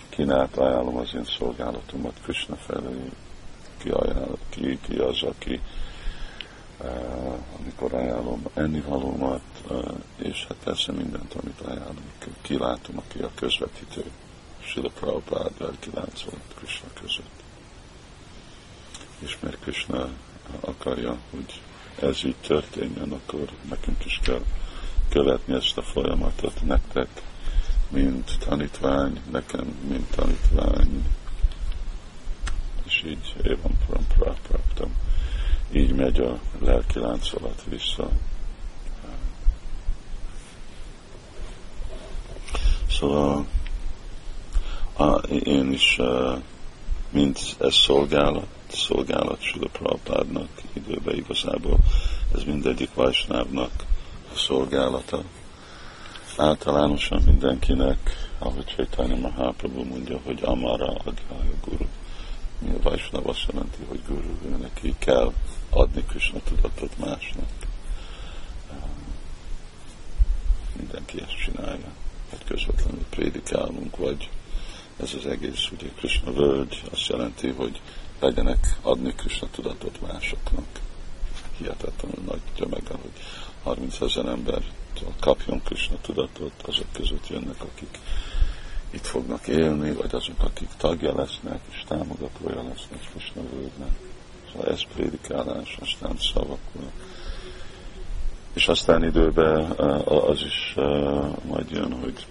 kinek 0.10 0.58
ajánlom 0.58 0.97
az 0.97 1.13
én 1.15 1.25
szolgálatomat 1.25 2.13
Krishna 2.23 2.56
felé, 2.56 3.12
ki, 3.84 3.89
ajánl, 3.89 4.38
ki, 4.50 4.80
ki 4.82 4.98
az, 4.98 5.24
aki 5.24 5.62
uh, 6.80 7.34
amikor 7.60 7.94
ajánlom 7.94 8.46
ennivalómat, 8.54 9.41
uh, 9.70 9.91
és 10.17 10.46
hát 10.48 10.58
persze 10.63 10.91
mindent, 10.91 11.34
amit 11.34 11.62
ajánlom, 11.62 12.12
kilátom, 12.41 12.98
aki 12.98 13.20
a 13.20 13.32
közvetítő, 13.36 14.04
Sila 14.63 14.89
Prabhupád 14.89 15.52
lelki 15.58 15.89
láncolat 15.94 16.56
Krishna 16.56 16.88
között. 17.02 17.44
És 19.20 19.38
mert 19.39 19.60
Krishna 19.60 20.10
akarja, 20.60 21.17
hogy 21.32 21.62
ez 22.00 22.24
így 22.26 22.36
történjen, 22.48 23.12
akkor 23.12 23.50
nekünk 23.70 24.06
is 24.06 24.20
kell 24.24 24.44
követni 25.10 25.54
ezt 25.54 25.78
a 25.78 25.82
folyamatot. 25.82 26.62
Nektek, 26.63 27.08
mint 27.89 28.38
tanítvány, 28.39 29.22
nekem, 29.32 29.65
mint 29.88 30.15
tanítvány, 30.15 31.06
így 33.05 33.35
Évan 33.43 33.77
Praptam. 34.47 34.95
Így 35.71 35.93
megy 35.95 36.19
a 36.19 36.39
lelki 36.59 36.99
láncolat 36.99 37.63
vissza. 37.69 38.09
Szóval 42.89 43.45
a, 44.97 45.15
én 45.27 45.71
is, 45.71 45.97
mint 47.09 47.55
ez 47.59 47.75
szolgálat, 47.75 48.47
szolgálat 48.71 49.41
Sula 49.41 49.67
Prabhupádnak 49.71 50.49
időben 50.73 51.15
igazából, 51.15 51.77
ez 52.35 52.43
mindegyik 52.43 52.93
Vajsnávnak 52.93 53.71
a 54.33 54.37
szolgálata 54.37 55.23
általánosan 56.37 57.21
mindenkinek, 57.25 58.29
ahogy 58.39 58.65
Chaitanya 58.65 59.15
Mahaprabhu 59.15 59.83
mondja, 59.83 60.19
hogy 60.23 60.39
Amara 60.43 60.87
Agyaya 60.87 61.53
Guru. 61.65 61.85
Mi 62.62 62.69
a 62.69 62.82
Vaisnav 62.82 63.28
azt 63.28 63.45
jelenti, 63.52 63.84
hogy 63.88 64.02
Guru, 64.08 64.36
ő 64.45 64.58
neki 64.58 64.95
kell 65.00 65.34
adni 65.69 66.04
Krishna 66.04 66.39
tudatot 66.39 66.97
másnak. 66.97 67.50
Mindenki 70.76 71.21
ezt 71.21 71.38
csinálja, 71.43 71.91
hogy 72.30 72.43
közvetlenül 72.45 73.06
prédikálunk, 73.10 73.97
vagy 73.97 74.30
ez 74.97 75.13
az 75.13 75.26
egész, 75.26 75.69
ugye 75.71 75.88
Krishna 75.95 76.32
völgy 76.32 76.84
azt 76.91 77.08
jelenti, 77.08 77.50
hogy 77.50 77.82
legyenek 78.19 78.78
adni 78.82 79.13
Krishna 79.13 79.47
tudatot 79.52 80.02
másoknak. 80.02 80.80
Hihetetlenül 81.58 82.24
nagy 82.26 82.41
tömeg, 82.56 82.88
hogy 82.88 83.21
30 83.63 84.02
ezer 84.02 84.26
ember 84.26 84.63
kapjon 85.19 85.62
Krishna 85.63 85.97
tudatot, 86.02 86.62
azok 86.65 86.91
között 86.93 87.28
jönnek, 87.28 87.62
akik 87.62 88.00
itt 88.91 89.06
fognak 89.06 89.47
élni, 89.47 89.91
vagy 89.91 90.15
azok, 90.15 90.43
akik 90.43 90.69
tagja 90.77 91.15
lesznek, 91.15 91.60
és 91.71 91.84
támogatója 91.88 92.63
lesznek 92.63 92.99
Krishna 93.12 93.41
völgynek. 93.51 93.91
Szóval 94.51 94.71
ez 94.71 94.82
prédikálás, 94.93 95.77
aztán 95.82 96.17
szavakul. 96.17 96.91
És 98.54 98.67
aztán 98.67 99.04
időben 99.04 99.71
az 100.06 100.41
is 100.41 100.73
majd 101.47 101.69
jön, 101.69 101.93
hogy 101.99 102.25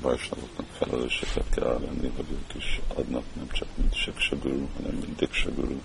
bajsnavoknak 0.00 0.66
felelősséget 0.78 1.50
kell 1.50 1.78
venni, 1.78 2.12
hogy 2.16 2.26
ők 2.30 2.54
is 2.54 2.80
adnak, 2.94 3.24
nem 3.34 3.48
csak 3.52 3.68
mint 3.74 3.94
segsegörű, 3.94 4.66
hanem 4.76 4.94
mint 4.94 5.16
diksegörű. 5.16 5.80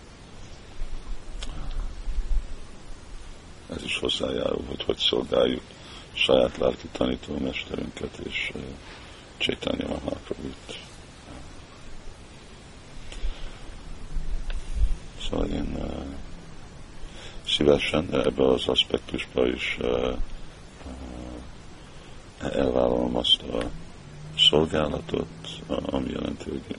Ez 3.75 3.84
is 3.84 3.97
hozzájárul, 3.97 4.63
hogy 4.67 4.84
hogy 4.84 4.97
szolgáljuk 4.97 5.62
saját 6.13 6.57
lelki 6.57 6.88
tanítómesterünket 6.91 8.17
és 8.23 8.51
uh, 8.55 8.62
Csaitanya 9.41 9.88
Mahaprabhut. 9.88 10.80
Szóval 15.30 15.47
én 15.47 15.75
uh, 15.77 16.06
szívesen 17.47 18.08
ebbe 18.12 18.47
az 18.47 18.67
aspektusba 18.67 19.47
is 19.47 19.77
uh, 19.82 20.17
uh, 22.41 22.56
elvállalom 22.56 23.15
azt 23.15 23.41
a 23.41 23.69
szolgálatot, 24.38 25.27
ami 25.67 26.10
jelenti, 26.10 26.49
hogy 26.49 26.77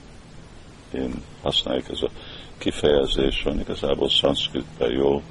én 0.91 1.23
használjuk. 1.41 1.89
Ez 1.89 2.01
a 2.01 2.09
kifejezés, 2.57 3.41
van 3.41 3.59
igazából 3.59 4.09
szanszkritben 4.09 4.91
jó, 4.91 5.21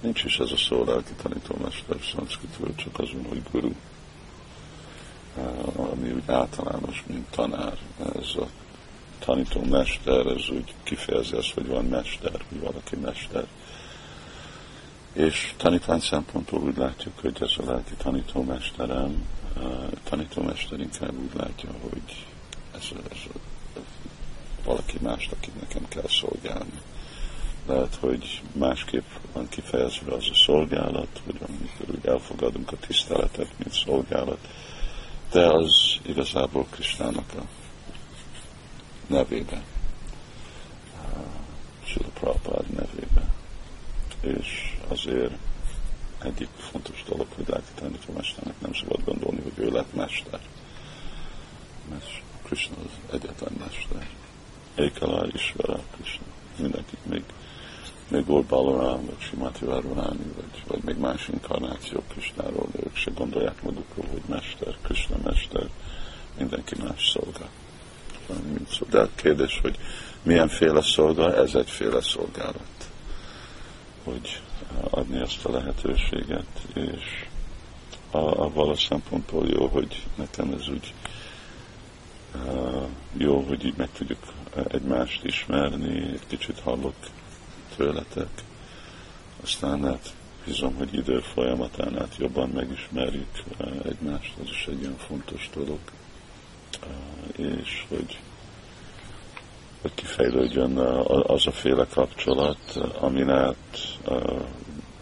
nincs 0.00 0.24
is 0.24 0.38
ez 0.38 0.50
a 0.50 0.56
szó 0.56 0.84
lelki 0.84 1.12
tanítómester 1.22 1.96
szanszkritből, 2.14 2.74
csak 2.74 2.98
azon, 2.98 3.24
hogy 3.28 3.42
guru, 3.50 3.72
ami 6.00 6.10
úgy 6.12 6.22
általános, 6.26 7.04
mint 7.06 7.26
tanár. 7.30 7.78
Ez 8.16 8.34
a 8.36 8.46
tanítómester, 9.18 10.26
ez 10.26 10.48
úgy 10.50 10.74
kifejezi 10.82 11.34
azt, 11.34 11.54
hogy 11.54 11.66
van 11.66 11.84
mester, 11.84 12.44
hogy 12.48 12.60
valaki 12.60 12.96
mester. 12.96 13.46
És 15.12 15.54
tanítvány 15.56 16.00
szempontból 16.00 16.60
úgy 16.60 16.76
látjuk, 16.76 17.18
hogy 17.18 17.36
ez 17.40 17.52
a 17.58 17.70
lelki 17.70 17.94
tanítómesterem, 17.94 19.26
tanítómester 20.04 20.80
inkább 20.80 21.14
úgy 21.18 21.34
látja, 21.36 21.68
hogy 21.80 22.26
ez, 22.74 22.88
ez, 23.10 23.16
ez 23.76 23.82
valaki 24.64 24.98
más, 25.00 25.28
akit 25.32 25.60
nekem 25.60 25.88
kell 25.88 26.08
szolgálni. 26.08 26.80
Lehet, 27.66 27.94
hogy 28.00 28.42
másképp 28.52 29.06
van 29.32 29.48
kifejezve 29.48 30.12
az 30.12 30.28
a 30.30 30.34
szolgálat, 30.34 31.20
hogy 31.24 31.36
amikor 31.48 31.94
úgy 31.94 32.06
elfogadunk 32.06 32.72
a 32.72 32.76
tiszteletet, 32.86 33.48
mint 33.58 33.72
szolgálat, 33.72 34.38
de 35.30 35.46
az 35.46 35.98
igazából 36.02 36.66
Kristának 36.70 37.32
a 37.38 37.42
nevébe, 39.06 39.62
Sula 41.84 42.08
Prabhupád 42.08 42.66
nevébe. 42.66 43.28
És 44.20 44.76
azért 44.88 45.32
egyik 46.22 46.48
fontos 46.58 47.04
dolog, 47.08 47.26
hogy 47.34 47.48
lelki 47.48 47.72
tanítómesternek 47.74 48.60
nem 48.60 48.72
szabad 48.72 49.04
gondolni, 49.04 49.40
hogy 49.42 49.64
ő 49.64 49.70
lett 49.70 49.94
mester. 49.94 50.40
Mert 51.88 52.22
Krishna 52.42 52.74
az 52.84 53.14
egyetlen 53.14 53.52
mester. 53.58 54.08
Ékala 54.74 55.26
Isvara 55.32 55.80
Krishna. 55.94 56.24
Mindenki 56.56 56.96
még, 57.02 57.22
még 58.10 58.26
volt 58.26 58.46
Balaram, 58.46 59.06
vagy 59.06 59.20
Simati 59.20 59.64
Várvaráni, 59.64 60.32
vagy, 60.36 60.62
vagy 60.66 60.82
még 60.82 60.96
más 60.96 61.28
inkarnációk 61.28 62.08
Krishnáról, 62.08 62.66
de 62.72 62.78
ők 62.84 62.96
se 62.96 63.10
gondolják 63.10 63.62
magukról, 63.62 64.06
hogy 64.10 64.22
mester, 64.26 64.76
Krishna 64.82 65.16
mester, 65.22 65.68
mindenki 66.38 66.74
más 66.82 67.10
szolga. 67.10 67.48
De 68.90 69.00
a 69.00 69.08
kérdés, 69.14 69.58
hogy 69.62 69.78
milyenféle 70.22 70.82
szolga, 70.82 71.36
ez 71.36 71.54
egyféle 71.54 72.02
szolgálat. 72.02 72.90
Hogy 74.04 74.40
adni 74.90 75.20
ezt 75.20 75.44
a 75.44 75.50
lehetőséget, 75.50 76.62
és 76.74 77.26
a, 78.10 78.18
a 78.18 78.50
vala 78.52 78.76
szempontból 78.76 79.46
jó, 79.48 79.66
hogy 79.66 80.06
nekem 80.14 80.52
ez 80.52 80.68
úgy 80.68 80.94
uh, 82.34 82.82
jó, 83.16 83.40
hogy 83.40 83.64
így 83.64 83.76
meg 83.76 83.88
tudjuk 83.92 84.18
egymást 84.68 85.24
ismerni, 85.24 85.98
egy 86.12 86.26
kicsit 86.26 86.60
hallok 86.60 86.94
tőletek, 87.80 88.28
aztán 89.42 89.84
hát 89.84 90.12
bízom, 90.44 90.74
hogy 90.74 90.94
idő 90.94 91.20
folyamatán 91.20 92.00
át 92.00 92.16
jobban 92.18 92.48
megismerjük 92.48 93.42
uh, 93.58 93.68
egymást, 93.84 94.34
ez 94.42 94.48
is 94.48 94.66
egy 94.66 94.80
ilyen 94.80 94.96
fontos 94.96 95.50
dolog, 95.54 95.78
uh, 96.82 97.46
és 97.46 97.84
hogy 97.88 98.18
hogy 99.80 99.94
kifejlődjön 99.94 100.76
az 101.06 101.46
a 101.46 101.52
féle 101.52 101.86
kapcsolat, 101.86 102.76
amin 103.00 103.30
át 103.30 103.98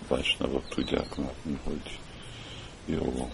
Vajsnavok 0.08 0.68
tudják 0.68 1.16
látni, 1.16 1.58
hogy 1.64 1.98
jó, 2.84 3.30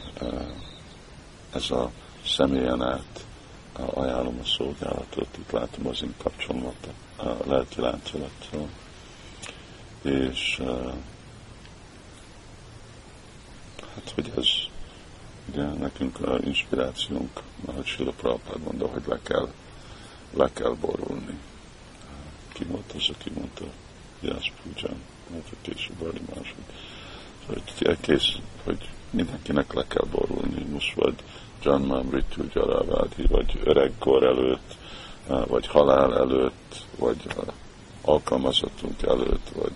ez 1.55 1.71
a 1.71 1.91
személyen 2.27 2.83
át 2.83 3.27
ajánlom 3.73 4.39
a 4.43 4.47
szolgálatot, 4.47 5.29
itt 5.39 5.51
látom 5.51 5.87
az 5.87 6.03
én 6.03 6.15
kapcsolatot, 6.23 6.95
lelki 7.47 7.81
láncolattal, 7.81 8.69
és 10.05 10.61
hát, 13.95 14.13
hogy 14.15 14.33
ez 14.37 14.47
ugye 15.53 15.63
nekünk 15.63 16.21
a 16.21 16.39
inspirációnk, 16.45 17.41
ahogy 17.65 17.87
Sila 17.87 18.13
Prabhupád 18.13 18.63
mondta, 18.63 18.87
hogy 18.87 19.03
le 19.07 19.19
kell, 19.23 19.49
le 20.31 20.51
kell 20.53 20.77
borulni. 20.81 21.39
ki 22.53 22.65
volt 22.65 22.93
az, 22.97 23.09
aki 23.15 23.31
mondta 23.31 23.65
Jász 24.21 24.51
Pújján, 24.63 24.97
mert 25.31 25.49
a 25.51 25.57
később 25.63 25.97
Bali 25.97 26.21
mások. 26.35 26.57
Hogy 27.47 27.99
kész, 28.01 28.37
hogy 28.65 28.89
mindenkinek 29.11 29.73
le 29.73 29.87
kell 29.87 30.07
borulni, 30.11 30.63
most 30.63 30.95
vagy 30.95 31.15
John 31.63 31.83
Mamritu 31.83 32.45
Jaravádhi, 32.55 33.27
vagy 33.27 33.61
öregkor 33.65 34.23
előtt, 34.23 34.77
vagy 35.27 35.67
halál 35.67 36.19
előtt, 36.19 36.85
vagy 36.99 37.27
alkalmazottunk 38.01 39.03
előtt, 39.03 39.49
vagy, 39.55 39.73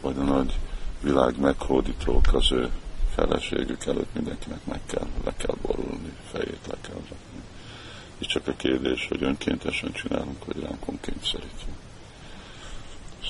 vagy 0.00 0.16
a 0.18 0.22
nagy 0.22 0.58
világ 1.02 1.40
meghódítók 1.40 2.34
az 2.34 2.52
ő 2.52 2.70
feleségük 3.14 3.84
előtt 3.84 4.14
mindenkinek 4.14 4.64
meg 4.64 4.80
kell, 4.86 5.06
le 5.24 5.32
kell 5.36 5.56
borulni, 5.62 6.12
fejét 6.30 6.66
le 6.66 6.76
kell 6.80 6.94
rakni. 6.94 7.42
És 8.18 8.26
csak 8.26 8.46
a 8.46 8.52
kérdés, 8.56 9.06
hogy 9.08 9.22
önkéntesen 9.22 9.92
csinálunk, 9.92 10.44
vagy 10.44 10.60
ránk 10.60 11.00
kényszerítve. 11.00 11.72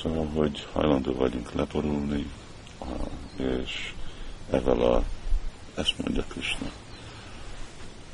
Szóval, 0.01 0.25
hogy 0.25 0.67
hajlandó 0.73 1.13
vagyunk 1.13 1.51
leborulni, 1.51 2.25
és 3.35 3.93
ezzel 4.49 4.81
a, 4.81 5.03
ezt 5.75 5.97
mondja 5.97 6.23
Krishna, 6.27 6.71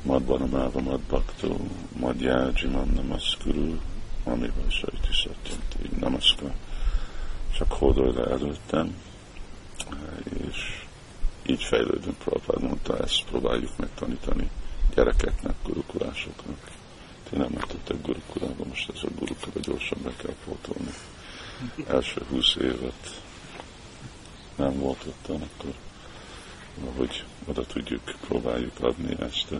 madbanamával 0.02 0.82
madbaktó, 0.82 1.68
madjádzsimam 1.98 2.92
namaszkuru, 2.94 3.78
amivel 4.24 4.68
sajti 4.68 5.12
szatyanti, 5.12 5.96
namaszka. 6.00 6.52
Csak 7.56 7.72
hódolj 7.72 8.12
le 8.12 8.24
előttem, 8.24 8.96
és 10.48 10.84
így 11.46 11.62
fejlődünk, 11.62 12.18
Prabhupád 12.18 12.62
mondta, 12.62 12.98
ezt 12.98 13.24
próbáljuk 13.24 13.76
megtanítani 13.76 14.50
gyerekeknek, 14.94 15.54
gurukulásoknak. 15.64 16.70
Ti 17.30 17.36
nem 17.36 17.50
mentetek 17.50 18.02
gurukulába, 18.02 18.64
most 18.64 18.90
ez 18.94 19.02
a 19.02 19.08
gurukula 19.18 19.60
gyorsan 19.60 19.98
be 20.02 20.12
kell 20.16 20.34
pótolni. 20.44 20.92
Első 21.88 22.22
húsz 22.28 22.56
évet 22.60 23.22
nem 24.56 24.78
volt 24.78 25.04
ott, 25.06 25.28
akkor 25.28 25.74
hogy 26.96 27.24
oda 27.44 27.66
tudjuk, 27.66 28.02
próbáljuk 28.20 28.80
adni 28.80 29.16
ezt. 29.20 29.54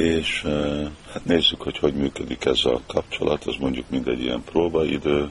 És 0.00 0.42
hát 1.12 1.24
nézzük, 1.24 1.62
hogy 1.62 1.78
hogy 1.78 1.94
működik 1.94 2.44
ez 2.44 2.64
a 2.64 2.80
kapcsolat, 2.86 3.44
az 3.44 3.56
mondjuk 3.56 3.90
mindegy 3.90 4.20
ilyen 4.20 4.42
próbaidő, 4.44 5.30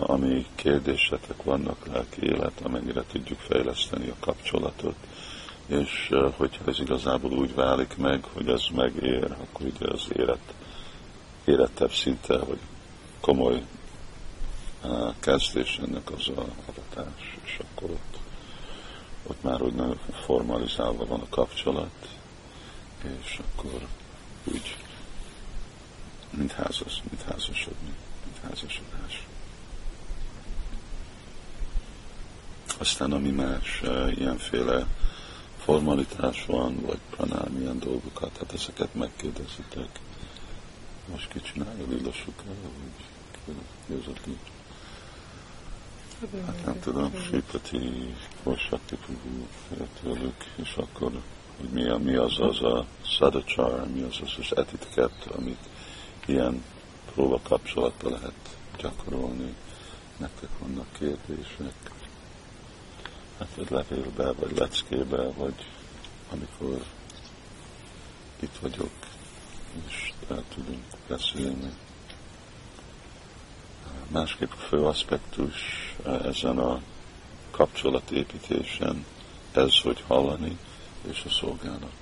ami 0.00 0.46
kérdésetek 0.54 1.42
vannak 1.42 1.86
lelki 1.92 2.22
élet, 2.22 2.60
amennyire 2.62 3.04
tudjuk 3.12 3.38
fejleszteni 3.38 4.08
a 4.08 4.14
kapcsolatot, 4.20 4.94
és 5.66 6.10
hogyha 6.36 6.64
ez 6.66 6.80
igazából 6.80 7.32
úgy 7.32 7.54
válik 7.54 7.96
meg, 7.96 8.24
hogy 8.32 8.48
ez 8.48 8.62
megér, 8.74 9.24
akkor 9.24 9.66
ugye 9.66 9.92
az 9.92 10.08
élet, 10.16 10.54
érettebb 11.44 11.92
szinte, 11.92 12.38
vagy 12.38 12.58
komoly 13.20 13.62
kezdés 15.18 15.80
ennek 15.86 16.10
az 16.10 16.28
a 16.28 16.44
adatás, 16.66 17.36
és 17.44 17.58
akkor 17.58 17.90
ott, 17.90 18.18
ott 19.26 19.42
már 19.42 19.62
úgy 19.62 19.74
nagyon 19.74 19.98
formalizálva 20.24 21.06
van 21.06 21.20
a 21.20 21.28
kapcsolat, 21.30 22.18
és 23.04 23.38
akkor 23.38 23.86
úgy, 24.44 24.76
mint 26.30 26.52
házas, 26.52 27.02
mint 27.10 27.22
házasodni, 27.22 27.94
mint 28.24 28.38
házasodás. 28.42 29.26
Aztán 32.78 33.12
ami 33.12 33.30
más 33.30 33.82
ilyenféle 34.18 34.86
formalitás 35.58 36.44
van, 36.46 36.80
vagy 36.80 37.00
pranám, 37.10 37.60
ilyen 37.60 37.78
dolgokat, 37.78 38.36
hát 38.38 38.52
ezeket 38.52 38.94
megkérdezitek. 38.94 40.00
Most 41.10 41.28
ki 41.28 41.40
csinálja, 41.40 41.86
lillassuk 41.88 42.42
el, 42.46 42.54
vagy 43.86 44.20
ki 44.22 44.38
Hát 46.46 46.64
nem 46.64 46.80
tudom, 46.80 47.12
Sipati, 47.30 48.14
Forsakti 48.42 48.96
Prabhu 48.96 49.46
tőlük, 50.02 50.44
és 50.54 50.74
akkor, 50.76 51.12
hogy 51.60 51.68
mi, 51.68 52.10
mi 52.10 52.14
az 52.14 52.40
az 52.40 52.62
a 52.62 52.86
szadacsar, 53.18 53.86
mi 53.86 54.00
az 54.00 54.18
az 54.22 54.34
az 54.38 54.56
etiket, 54.56 55.28
amit 55.36 55.68
ilyen 56.26 56.64
próba 57.14 57.40
kapcsolatban 57.42 58.12
lehet 58.12 58.56
gyakorolni. 58.78 59.54
Nektek 60.16 60.50
vannak 60.58 60.86
kérdések 60.98 61.90
hát 63.40 63.48
vagy 63.56 63.70
levélbe, 63.70 64.32
vagy 64.32 64.56
leckébe, 64.56 65.22
vagy 65.22 65.66
amikor 66.30 66.84
itt 68.40 68.56
vagyok, 68.60 68.90
és 69.86 70.12
el 70.28 70.42
tudunk 70.54 70.84
beszélni. 71.08 71.72
Másképp 74.08 74.50
a 74.50 74.60
fő 74.68 74.84
aspektus 74.84 75.54
ezen 76.24 76.58
a 76.58 76.80
kapcsolatépítésen 77.50 79.04
ez, 79.52 79.80
hogy 79.82 80.04
hallani, 80.06 80.58
és 81.08 81.22
a 81.26 81.30
szolgálat. 81.30 81.92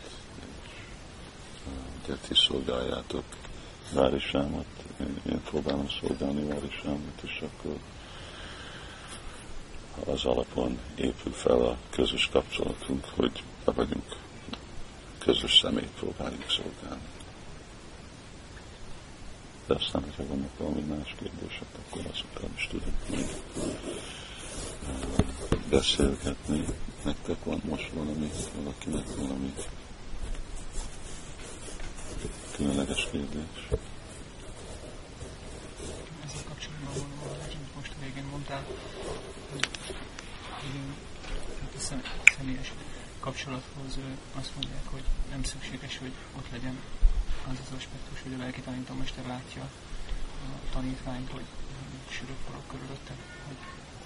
Ugye 2.04 2.14
ti 2.28 2.34
szolgáljátok 2.34 3.24
Várisámat, 3.92 4.66
én 5.28 5.42
próbálom 5.42 5.88
szolgálni 6.00 6.48
Várisámat, 6.48 7.22
és 7.22 7.42
akkor 7.42 7.76
az 10.06 10.24
alapon 10.24 10.78
épül 10.94 11.32
fel 11.32 11.61
a 11.61 11.76
közös 11.90 12.28
kapcsolatunk, 12.32 13.04
hogy 13.04 13.42
be 13.64 13.72
vagyunk 13.72 14.16
közös 15.18 15.58
személyt 15.58 15.90
próbáljuk 15.98 16.50
szolgálni. 16.50 17.02
De 19.66 19.74
aztán, 19.74 20.02
hogyha 20.02 20.26
vannak 20.26 20.58
valami 20.58 20.80
más 20.80 21.14
kérdések, 21.18 21.68
akkor 21.87 22.02
azokkal 22.12 22.50
is 22.56 22.66
tudunk 22.70 23.08
még 23.08 23.26
beszélgetni. 25.70 26.64
Nektek 27.04 27.44
van 27.44 27.62
most 27.64 27.90
valami, 27.92 28.31
valakinek 28.54 29.16
valami 29.16 29.54
különleges 32.57 33.09
kérdés. 33.11 33.68
Ezzel 36.24 36.44
kapcsolatban 36.48 37.07
most 37.76 37.92
végén 38.00 38.24
mondtál, 38.31 38.64
a 41.90 42.31
személyes 42.37 42.72
kapcsolathoz 43.20 43.98
azt 44.35 44.54
mondják, 44.54 44.87
hogy 44.90 45.02
nem 45.31 45.42
szükséges, 45.44 45.98
hogy 45.98 46.12
ott 46.37 46.50
legyen 46.52 46.78
az 47.50 47.57
az 47.64 47.76
aspektus, 47.76 48.22
hogy 48.22 48.33
a 48.33 48.37
lelki 48.37 48.61
tanítómester 48.61 49.26
látja 49.26 49.62
a 49.62 50.72
tanítványt, 50.72 51.31
hogy 51.31 51.44
sűrűbb 52.09 52.42
forog 52.46 52.62
körülötte, 52.66 53.14
hogy, 53.46 53.57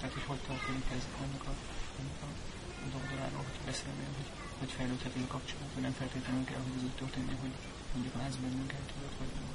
tehát 0.03 0.17
hogy 0.19 0.29
hogy 0.31 0.43
történik 0.51 0.87
ez 0.97 1.05
annak 1.23 1.45
a, 1.53 1.55
annak 1.99 2.21
a 2.27 2.89
dolgoráról, 2.97 3.45
hogy 3.49 3.61
beszélnél, 3.71 4.13
hogy 4.19 4.31
hogy 4.61 4.71
fejlődhetünk 4.79 5.29
kapcsolat, 5.29 5.71
hogy 5.75 5.83
nem 5.83 5.97
feltétlenül 6.01 6.45
kell, 6.45 6.63
hogy 6.67 6.77
ez 6.77 6.83
úgy 6.89 6.99
történjen, 7.03 7.39
hogy 7.41 7.55
mondjuk 7.93 8.15
látsz 8.21 8.39
bennünket, 8.43 8.85
tudod, 8.93 9.15
vagy 9.19 9.33
nem. 9.37 9.47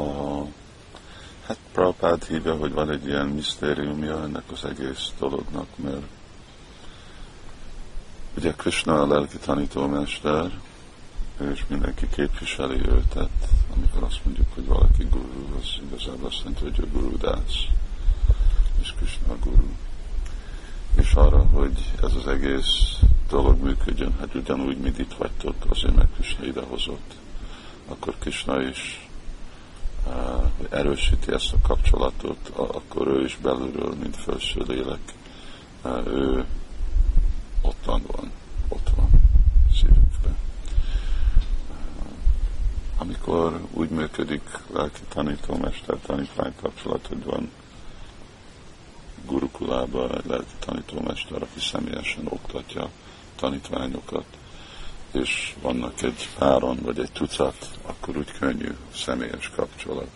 A 0.00 0.02
Hát 1.46 1.58
Prabhupád 1.72 2.24
hívja, 2.24 2.56
hogy 2.56 2.72
van 2.72 2.90
egy 2.90 3.06
ilyen 3.06 3.26
misztériumja 3.26 4.22
ennek 4.22 4.50
az 4.52 4.64
egész 4.64 5.12
dolognak, 5.18 5.66
mert 5.76 6.06
ugye 8.36 8.52
Krishna 8.52 9.02
a 9.02 9.06
lelki 9.06 9.38
tanítómester, 9.38 10.50
és 11.52 11.64
mindenki 11.68 12.08
képviseli 12.08 12.88
őt, 12.88 13.08
tehát 13.08 13.48
amikor 13.76 14.02
azt 14.02 14.24
mondjuk, 14.24 14.46
hogy 14.54 14.66
valaki 14.66 15.06
guru, 15.10 15.56
az 15.60 15.68
igazából 15.86 16.26
azt 16.26 16.38
jelenti, 16.38 16.62
hogy 16.62 16.80
a 16.80 16.98
guru 16.98 17.16
dász, 17.16 17.64
és 18.80 18.94
Krishna 18.96 19.32
a 19.32 19.36
guru. 19.44 19.68
És 20.96 21.12
arra, 21.12 21.38
hogy 21.38 21.92
ez 22.02 22.14
az 22.14 22.26
egész 22.26 22.98
dolog 23.28 23.62
működjön, 23.62 24.14
hát 24.18 24.34
ugyanúgy, 24.34 24.78
mint 24.78 24.98
itt 24.98 25.12
vagytok, 25.12 25.54
azért 25.68 25.96
meg 25.96 26.08
Krishna 26.14 26.44
idehozott, 26.44 27.14
akkor 27.88 28.14
Krishna 28.18 28.62
is 28.62 29.08
erősíti 30.70 31.32
ezt 31.32 31.52
a 31.52 31.66
kapcsolatot, 31.66 32.48
akkor 32.54 33.06
ő 33.06 33.24
is 33.24 33.38
belülről, 33.42 33.94
mint 34.00 34.16
felső 34.16 34.62
lélek, 34.66 35.14
ő 36.06 36.44
ottan 37.62 38.02
van, 38.06 38.06
ott 38.06 38.16
van 38.16 38.30
Amikor 43.04 43.60
úgy 43.72 43.88
működik 43.88 44.42
lelki 44.72 45.00
tanítómester 45.08 45.96
tanítvány 46.06 46.54
kapcsolat, 46.60 47.06
hogy 47.06 47.24
van 47.24 47.50
gurukulába 49.26 50.16
egy 50.16 50.26
lelki 50.26 50.54
tanítómester, 50.58 51.42
aki 51.42 51.60
személyesen 51.60 52.26
oktatja 52.28 52.90
tanítványokat, 53.36 54.24
és 55.12 55.54
vannak 55.62 56.02
egy 56.02 56.28
páron 56.38 56.78
vagy 56.82 56.98
egy 56.98 57.12
tucat, 57.12 57.78
akkor 57.82 58.16
úgy 58.16 58.38
könnyű 58.38 58.76
személyes 58.94 59.50
kapcsolat. 59.56 60.10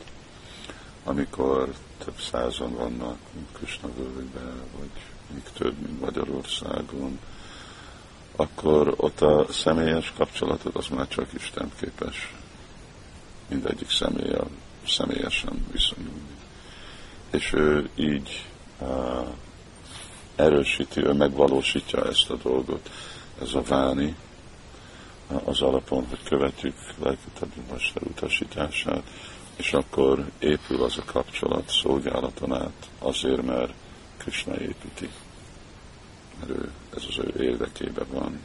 Amikor 1.04 1.74
több 2.04 2.20
százan 2.20 2.74
vannak, 2.74 3.18
mint 3.34 3.48
Kösnavölgyben, 3.60 4.62
vagy 4.78 4.90
még 5.32 5.42
több, 5.52 5.74
mint 5.78 6.00
Magyarországon, 6.00 7.18
akkor 8.36 8.94
ott 8.96 9.20
a 9.20 9.46
személyes 9.50 10.12
kapcsolatot 10.16 10.74
az 10.74 10.86
már 10.86 11.08
csak 11.08 11.32
Isten 11.32 11.72
képes 11.80 12.32
mindegyik 13.48 13.90
személlyel 13.90 14.46
személyesen 14.86 15.66
viszonyulni. 15.72 16.36
És 17.30 17.52
ő 17.52 17.88
így 17.94 18.46
uh, 18.78 19.26
erősíti, 20.36 21.04
ő 21.04 21.12
megvalósítja 21.12 22.04
ezt 22.04 22.30
a 22.30 22.36
dolgot. 22.36 22.90
Ez 23.42 23.54
a 23.54 23.62
váni 23.62 24.16
az 25.44 25.60
alapon, 25.60 26.06
hogy 26.08 26.22
követjük 26.22 26.74
mester 27.70 28.02
utasítását, 28.02 29.02
és 29.56 29.72
akkor 29.72 30.30
épül 30.38 30.82
az 30.82 30.98
a 30.98 31.04
kapcsolat 31.04 31.68
szolgálaton 31.68 32.54
át, 32.54 32.88
azért, 32.98 33.42
mert 33.42 33.72
Krishna 34.16 34.60
építi. 34.60 35.10
Mert 36.38 36.50
ő, 36.50 36.70
ez 36.96 37.02
az 37.08 37.18
ő 37.18 37.42
érdekében 37.42 38.06
van, 38.12 38.40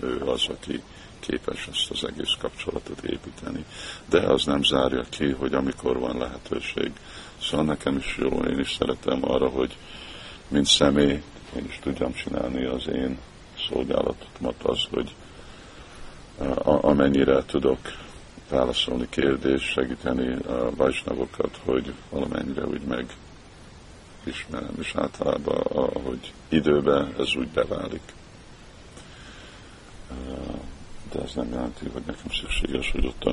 ő 0.00 0.20
az, 0.20 0.46
aki 0.48 0.82
képes 1.26 1.68
ezt 1.72 1.90
az 1.90 2.04
egész 2.04 2.36
kapcsolatot 2.38 3.02
építeni. 3.02 3.64
De 4.08 4.18
az 4.18 4.44
nem 4.44 4.62
zárja 4.62 5.04
ki, 5.08 5.30
hogy 5.30 5.54
amikor 5.54 5.98
van 5.98 6.18
lehetőség. 6.18 6.92
Szóval 7.42 7.64
nekem 7.64 7.96
is 7.96 8.16
jó, 8.18 8.28
én 8.28 8.58
is 8.58 8.72
szeretem 8.78 9.18
arra, 9.30 9.48
hogy 9.48 9.76
mint 10.48 10.66
személy, 10.66 11.22
én 11.56 11.64
is 11.68 11.78
tudjam 11.82 12.12
csinálni 12.12 12.64
az 12.64 12.88
én 12.88 13.18
szolgálatomat 13.68 14.62
az, 14.62 14.86
hogy 14.90 15.14
amennyire 16.64 17.44
tudok 17.44 17.78
válaszolni 18.48 19.06
kérdés, 19.08 19.62
segíteni 19.62 20.32
a 20.32 20.70
vajsnavokat, 20.76 21.60
hogy 21.64 21.92
valamennyire 22.10 22.66
úgy 22.66 22.82
meg 22.82 23.16
ismerem, 24.24 24.74
és 24.80 24.94
általában, 24.94 25.60
ahogy 25.94 26.32
időben 26.48 27.14
ez 27.18 27.34
úgy 27.34 27.48
beválik. 27.48 28.02
De 31.12 31.22
ez 31.22 31.34
nem 31.34 31.50
jelenti, 31.50 31.88
hogy 31.88 32.02
nekem 32.06 32.30
szükséges, 32.30 32.90
hogy 32.90 33.06
ott 33.06 33.24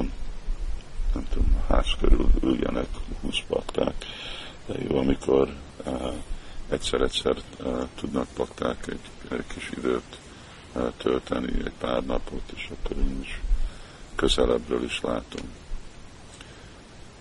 nem 1.14 1.28
tudom, 1.30 1.56
a 1.68 1.74
ház 1.74 1.88
körül 2.00 2.30
üljenek 2.44 2.88
20 3.22 3.36
bakták, 3.48 4.06
de 4.66 4.74
jó, 4.90 4.98
amikor 4.98 5.56
egyszer-egyszer 6.70 7.36
tudnak 7.96 8.28
bakták 8.36 8.88
egy, 8.88 9.32
egy 9.32 9.44
kis 9.54 9.72
időt 9.78 10.20
tölteni, 10.98 11.52
egy 11.66 11.74
pár 11.80 12.06
napot, 12.06 12.52
és 12.56 12.70
akkor 12.72 12.98
én 12.98 13.20
is 13.22 13.42
közelebbről 14.16 14.84
is 14.84 15.02
látom. 15.02 15.50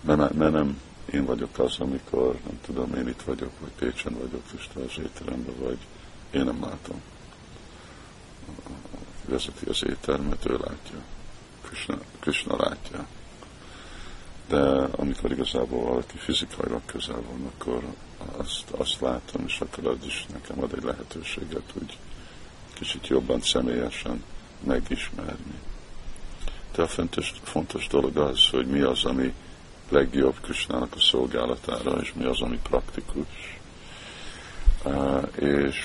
Mert 0.00 0.34
nem 0.34 0.80
én 1.12 1.24
vagyok 1.24 1.58
az, 1.58 1.76
amikor, 1.78 2.38
nem 2.46 2.58
tudom, 2.60 2.94
én 2.94 3.08
itt 3.08 3.22
vagyok, 3.22 3.50
vagy 3.60 3.70
Pécsen 3.78 4.12
vagyok, 4.12 4.42
és 4.56 4.68
te 4.74 4.80
az 4.80 4.98
étteremben 4.98 5.54
vagy, 5.58 5.78
én 6.30 6.44
nem 6.44 6.60
látom. 6.60 7.02
Vezeti 9.28 9.68
az 9.68 9.84
éttermet, 9.86 10.46
ő 10.46 10.52
látja. 10.52 10.98
Krishna, 11.62 11.98
Krishna 12.20 12.56
látja. 12.56 13.06
De 14.48 14.60
amikor 14.96 15.30
igazából 15.30 15.84
valaki 15.84 16.16
fizikailag 16.16 16.80
közel 16.86 17.22
van, 17.28 17.52
akkor 17.54 17.82
azt, 18.36 18.70
azt 18.70 19.00
látom, 19.00 19.44
és 19.46 19.60
akkor 19.60 19.86
az 19.86 20.06
is 20.06 20.26
nekem 20.32 20.62
ad 20.62 20.72
egy 20.72 20.82
lehetőséget 20.82 21.72
úgy 21.80 21.98
kicsit 22.78 23.06
jobban 23.06 23.40
személyesen 23.40 24.24
megismerni. 24.60 25.60
De 26.74 26.82
a 26.82 26.86
fontos, 26.86 27.32
fontos 27.42 27.86
dolog 27.86 28.16
az, 28.16 28.48
hogy 28.50 28.66
mi 28.66 28.80
az, 28.80 29.04
ami 29.04 29.34
legjobb 29.88 30.40
Krisnának 30.40 30.94
a 30.94 31.00
szolgálatára, 31.00 32.00
és 32.00 32.12
mi 32.12 32.24
az, 32.24 32.40
ami 32.40 32.58
praktikus. 32.62 33.58
Uh, 34.84 35.28
és 35.36 35.76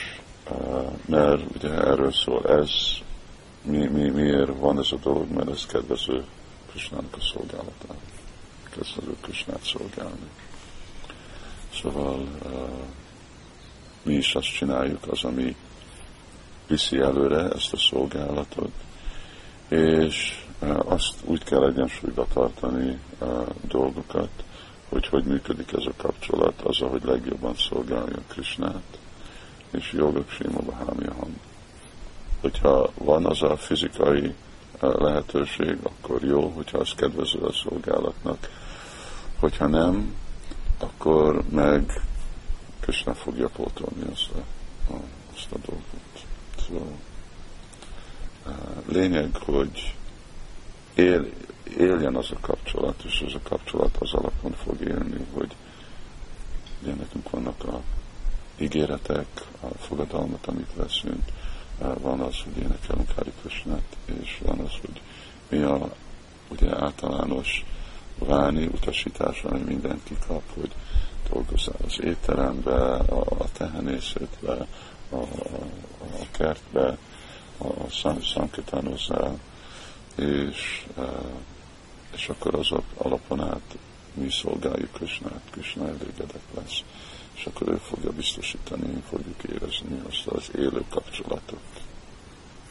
uh, 0.49 0.91
mert 1.05 1.55
ugye 1.55 1.69
erről 1.69 2.11
szól, 2.11 2.47
ez 2.47 2.71
mi, 3.63 3.87
mi, 3.87 4.09
miért 4.09 4.59
van 4.59 4.79
ez 4.79 4.91
a 4.91 4.97
dolog, 5.03 5.31
mert 5.31 5.49
ez 5.49 5.65
kedvező 5.65 6.23
Krisnának 6.71 7.15
a 7.17 7.21
szolgálatára. 7.33 7.99
Kedvező 8.69 9.15
Krisnát 9.21 9.63
szolgálni. 9.63 10.29
Szóval 11.81 12.19
uh, 12.45 12.69
mi 14.03 14.13
is 14.13 14.35
azt 14.35 14.53
csináljuk, 14.53 15.07
az, 15.07 15.23
ami 15.23 15.55
viszi 16.67 16.97
előre 16.97 17.49
ezt 17.49 17.73
a 17.73 17.77
szolgálatot, 17.77 18.71
és 19.67 20.45
azt 20.85 21.15
úgy 21.23 21.43
kell 21.43 21.65
egyensúlyba 21.65 22.27
tartani 22.33 22.99
a 23.19 23.25
dolgokat, 23.67 24.29
hogy 24.89 25.07
hogy 25.07 25.23
működik 25.23 25.71
ez 25.73 25.85
a 25.85 25.93
kapcsolat, 25.97 26.61
az, 26.61 26.81
ahogy 26.81 27.03
legjobban 27.03 27.55
szolgálja 27.55 28.19
Krisnát, 28.27 28.97
és 29.71 29.91
jogok 29.91 30.29
Sima 30.29 30.59
Bahámjaham. 30.59 31.39
Hogyha 32.43 32.91
van 32.97 33.25
az 33.25 33.41
a 33.41 33.57
fizikai 33.57 34.33
lehetőség, 34.79 35.77
akkor 35.83 36.23
jó, 36.23 36.49
hogyha 36.49 36.77
az 36.77 36.93
kedvező 36.95 37.39
a 37.39 37.51
szolgálatnak. 37.51 38.49
Hogyha 39.39 39.67
nem, 39.67 40.15
akkor 40.79 41.43
meg 41.49 42.01
Krishna 42.79 43.13
fogja 43.13 43.47
pótolni 43.47 44.03
azt 44.11 44.29
a, 44.89 44.93
azt 45.35 45.51
a 45.51 45.57
dolgot. 45.65 46.25
Szóval 46.67 46.97
lényeg, 48.87 49.35
hogy 49.35 49.95
él, 50.93 51.29
éljen 51.77 52.15
az 52.15 52.31
a 52.31 52.37
kapcsolat, 52.41 53.03
és 53.05 53.23
az 53.27 53.33
a 53.33 53.49
kapcsolat 53.49 53.97
az 53.99 54.13
alapon 54.13 54.53
fog 54.63 54.81
élni, 54.81 55.25
hogy 55.33 55.55
ugye 56.81 56.93
nekünk 56.93 57.29
vannak 57.29 57.63
a 57.63 57.81
ígéretek, 58.57 59.27
a 59.61 59.67
fogadalmat, 59.77 60.47
amit 60.47 60.73
veszünk, 60.75 61.23
van 61.77 62.19
az, 62.19 62.35
hogy 62.43 62.63
énekelünk 62.63 63.11
Hari 63.15 63.31
és 64.21 64.39
van 64.45 64.59
az, 64.59 64.71
hogy 64.81 65.01
mi 65.49 65.61
a 65.61 65.93
ugye 66.49 66.75
általános 66.75 67.65
váni 68.19 68.65
utasítás, 68.65 69.43
ami 69.43 69.59
mindenki 69.59 70.17
kap, 70.27 70.41
hogy 70.53 70.71
dolgozzál 71.29 71.75
az 71.85 71.99
étterembe, 72.01 72.95
a, 72.95 73.45
tehenészetbe, 73.57 74.67
a, 75.09 75.15
a, 75.15 75.21
a 75.99 76.25
kertbe, 76.31 76.97
a, 77.57 77.65
a 77.67 77.87
szankitánozzál, 78.33 79.39
és, 80.15 80.85
és 82.15 82.29
akkor 82.29 82.55
az 82.55 82.71
alapon 82.97 83.41
át 83.41 83.77
mi 84.13 84.29
szolgáljuk 84.31 84.91
Krisnát, 84.91 85.41
Krishna 85.51 85.87
elégedett 85.87 86.47
lesz, 86.55 86.83
és 87.35 87.45
akkor 87.45 87.67
ő 87.67 87.77
fogja 87.77 88.11
biztosítani, 88.11 89.03
fogjuk 89.09 89.43
érezni 89.43 90.01
azt 90.09 90.27
az 90.27 90.49
élő 90.55 90.85
kapcsolatot. 90.89 91.81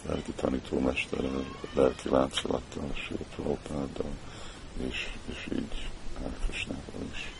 Lelki 0.06 0.32
tanítómesterrel, 0.32 1.44
lelki 1.74 2.08
láncolattal, 2.08 2.94
Sőprapáddal, 2.94 4.10
és, 4.88 5.08
és 5.30 5.48
így 5.52 5.88
Krisnával 6.46 7.06
is. 7.12 7.32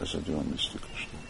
Ez 0.00 0.10
egy 0.14 0.28
olyan 0.28 0.46
misztikus 0.46 1.08
dolog. 1.12 1.29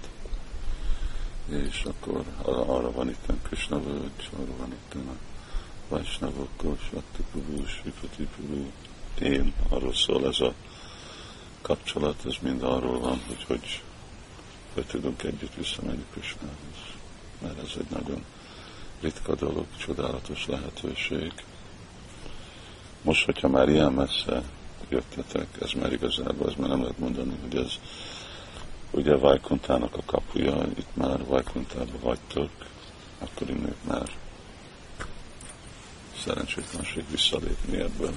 És 1.51 1.83
akkor 1.83 2.23
arra 2.45 2.91
van 2.91 3.09
itt 3.09 3.25
Krishna 3.43 3.83
völgy, 3.83 4.29
arra 4.39 4.55
van 4.57 4.71
itt 4.71 4.93
a 4.93 5.15
Vajsnavok, 5.87 6.49
Sakti 6.61 7.23
Prabhu, 7.31 7.65
Sripati 7.65 8.27
Prabhu, 8.35 8.65
én, 9.21 9.53
arról 9.69 9.93
szól 9.93 10.27
ez 10.27 10.39
a 10.39 10.53
kapcsolat, 11.61 12.25
ez 12.25 12.35
mind 12.41 12.63
arról 12.63 12.99
van, 12.99 13.21
hogy 13.27 13.43
hogy, 13.43 13.81
hogy 14.73 14.85
tudunk 14.85 15.23
együtt 15.23 15.55
visszamenni 15.55 16.05
Krishnához. 16.11 16.79
Mert 17.41 17.59
ez 17.59 17.71
egy 17.77 17.89
nagyon 17.89 18.23
ritka 19.01 19.35
dolog, 19.35 19.65
csodálatos 19.77 20.45
lehetőség 20.47 21.33
most, 23.01 23.25
hogyha 23.25 23.47
már 23.47 23.69
ilyen 23.69 23.93
messze 23.93 24.43
jöttetek, 24.89 25.47
ez 25.61 25.71
már 25.71 25.91
igazából, 25.91 26.49
ez 26.49 26.55
már 26.57 26.69
nem 26.69 26.81
lehet 26.81 26.99
mondani, 26.99 27.33
hogy 27.41 27.55
ez 27.55 27.71
ugye 28.91 29.15
Vajkuntának 29.15 29.97
a 29.97 30.01
kapuja, 30.05 30.65
itt 30.77 30.95
már 30.95 31.25
Vajkuntában 31.25 31.99
vagytok, 32.01 32.49
akkor 33.19 33.49
innét 33.49 33.85
már 33.87 34.09
szerencsétlenség 36.23 37.03
visszalépni 37.11 37.77
ebből. 37.77 38.13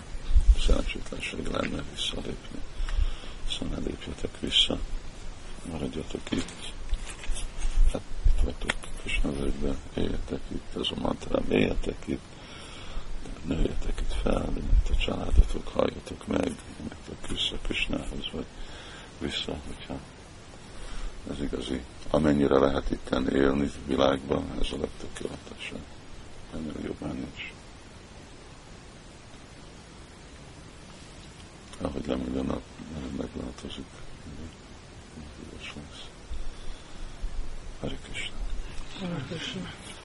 Szerencsétlenség 0.67 1.47
lenne 1.47 1.83
visszalépni. 1.95 2.59
Szóval 3.51 3.79
ne 3.79 3.85
lépjetek 3.87 4.41
vissza, 4.41 4.79
maradjatok 5.71 6.31
itt. 6.31 6.73
Hát 7.93 8.03
itt 8.27 8.41
vagytok 8.45 8.75
Krishna 9.01 9.33
völgyben, 9.33 9.77
éljetek 9.95 10.41
itt, 10.49 10.81
ez 10.81 10.89
a 10.97 11.01
mantrám, 11.01 11.45
éljetek 11.51 12.03
itt, 12.05 12.23
nőjetek 13.45 14.01
itt 14.01 14.15
fel, 14.23 14.53
itt 14.57 14.89
a 14.91 14.97
családotok, 14.97 15.69
halljatok 15.69 16.27
meg, 16.27 16.53
menjetek 16.79 17.29
vissza 17.29 17.57
Krishnához, 17.63 18.31
vagy 18.33 18.47
vissza, 19.19 19.57
hogyha 19.67 19.99
ez 21.31 21.41
igazi. 21.41 21.83
Amennyire 22.11 22.59
lehet 22.59 22.91
itt 22.91 23.29
élni 23.33 23.71
világban, 23.87 24.45
ez 24.61 24.67
a 24.73 24.77
legtökéletesebb. 24.81 25.85
Ennél 26.55 26.73
jobban 26.85 27.15
nincs. 27.15 27.53
Ahogy 31.81 32.07
lemegy 32.07 32.37
a 32.37 32.43
nap, 32.43 32.63
megváltozik. 33.17 33.87
Hare 37.85 37.97
Krishna. 38.03 38.37
Hare 39.01 39.25
Krishna. 39.29 39.84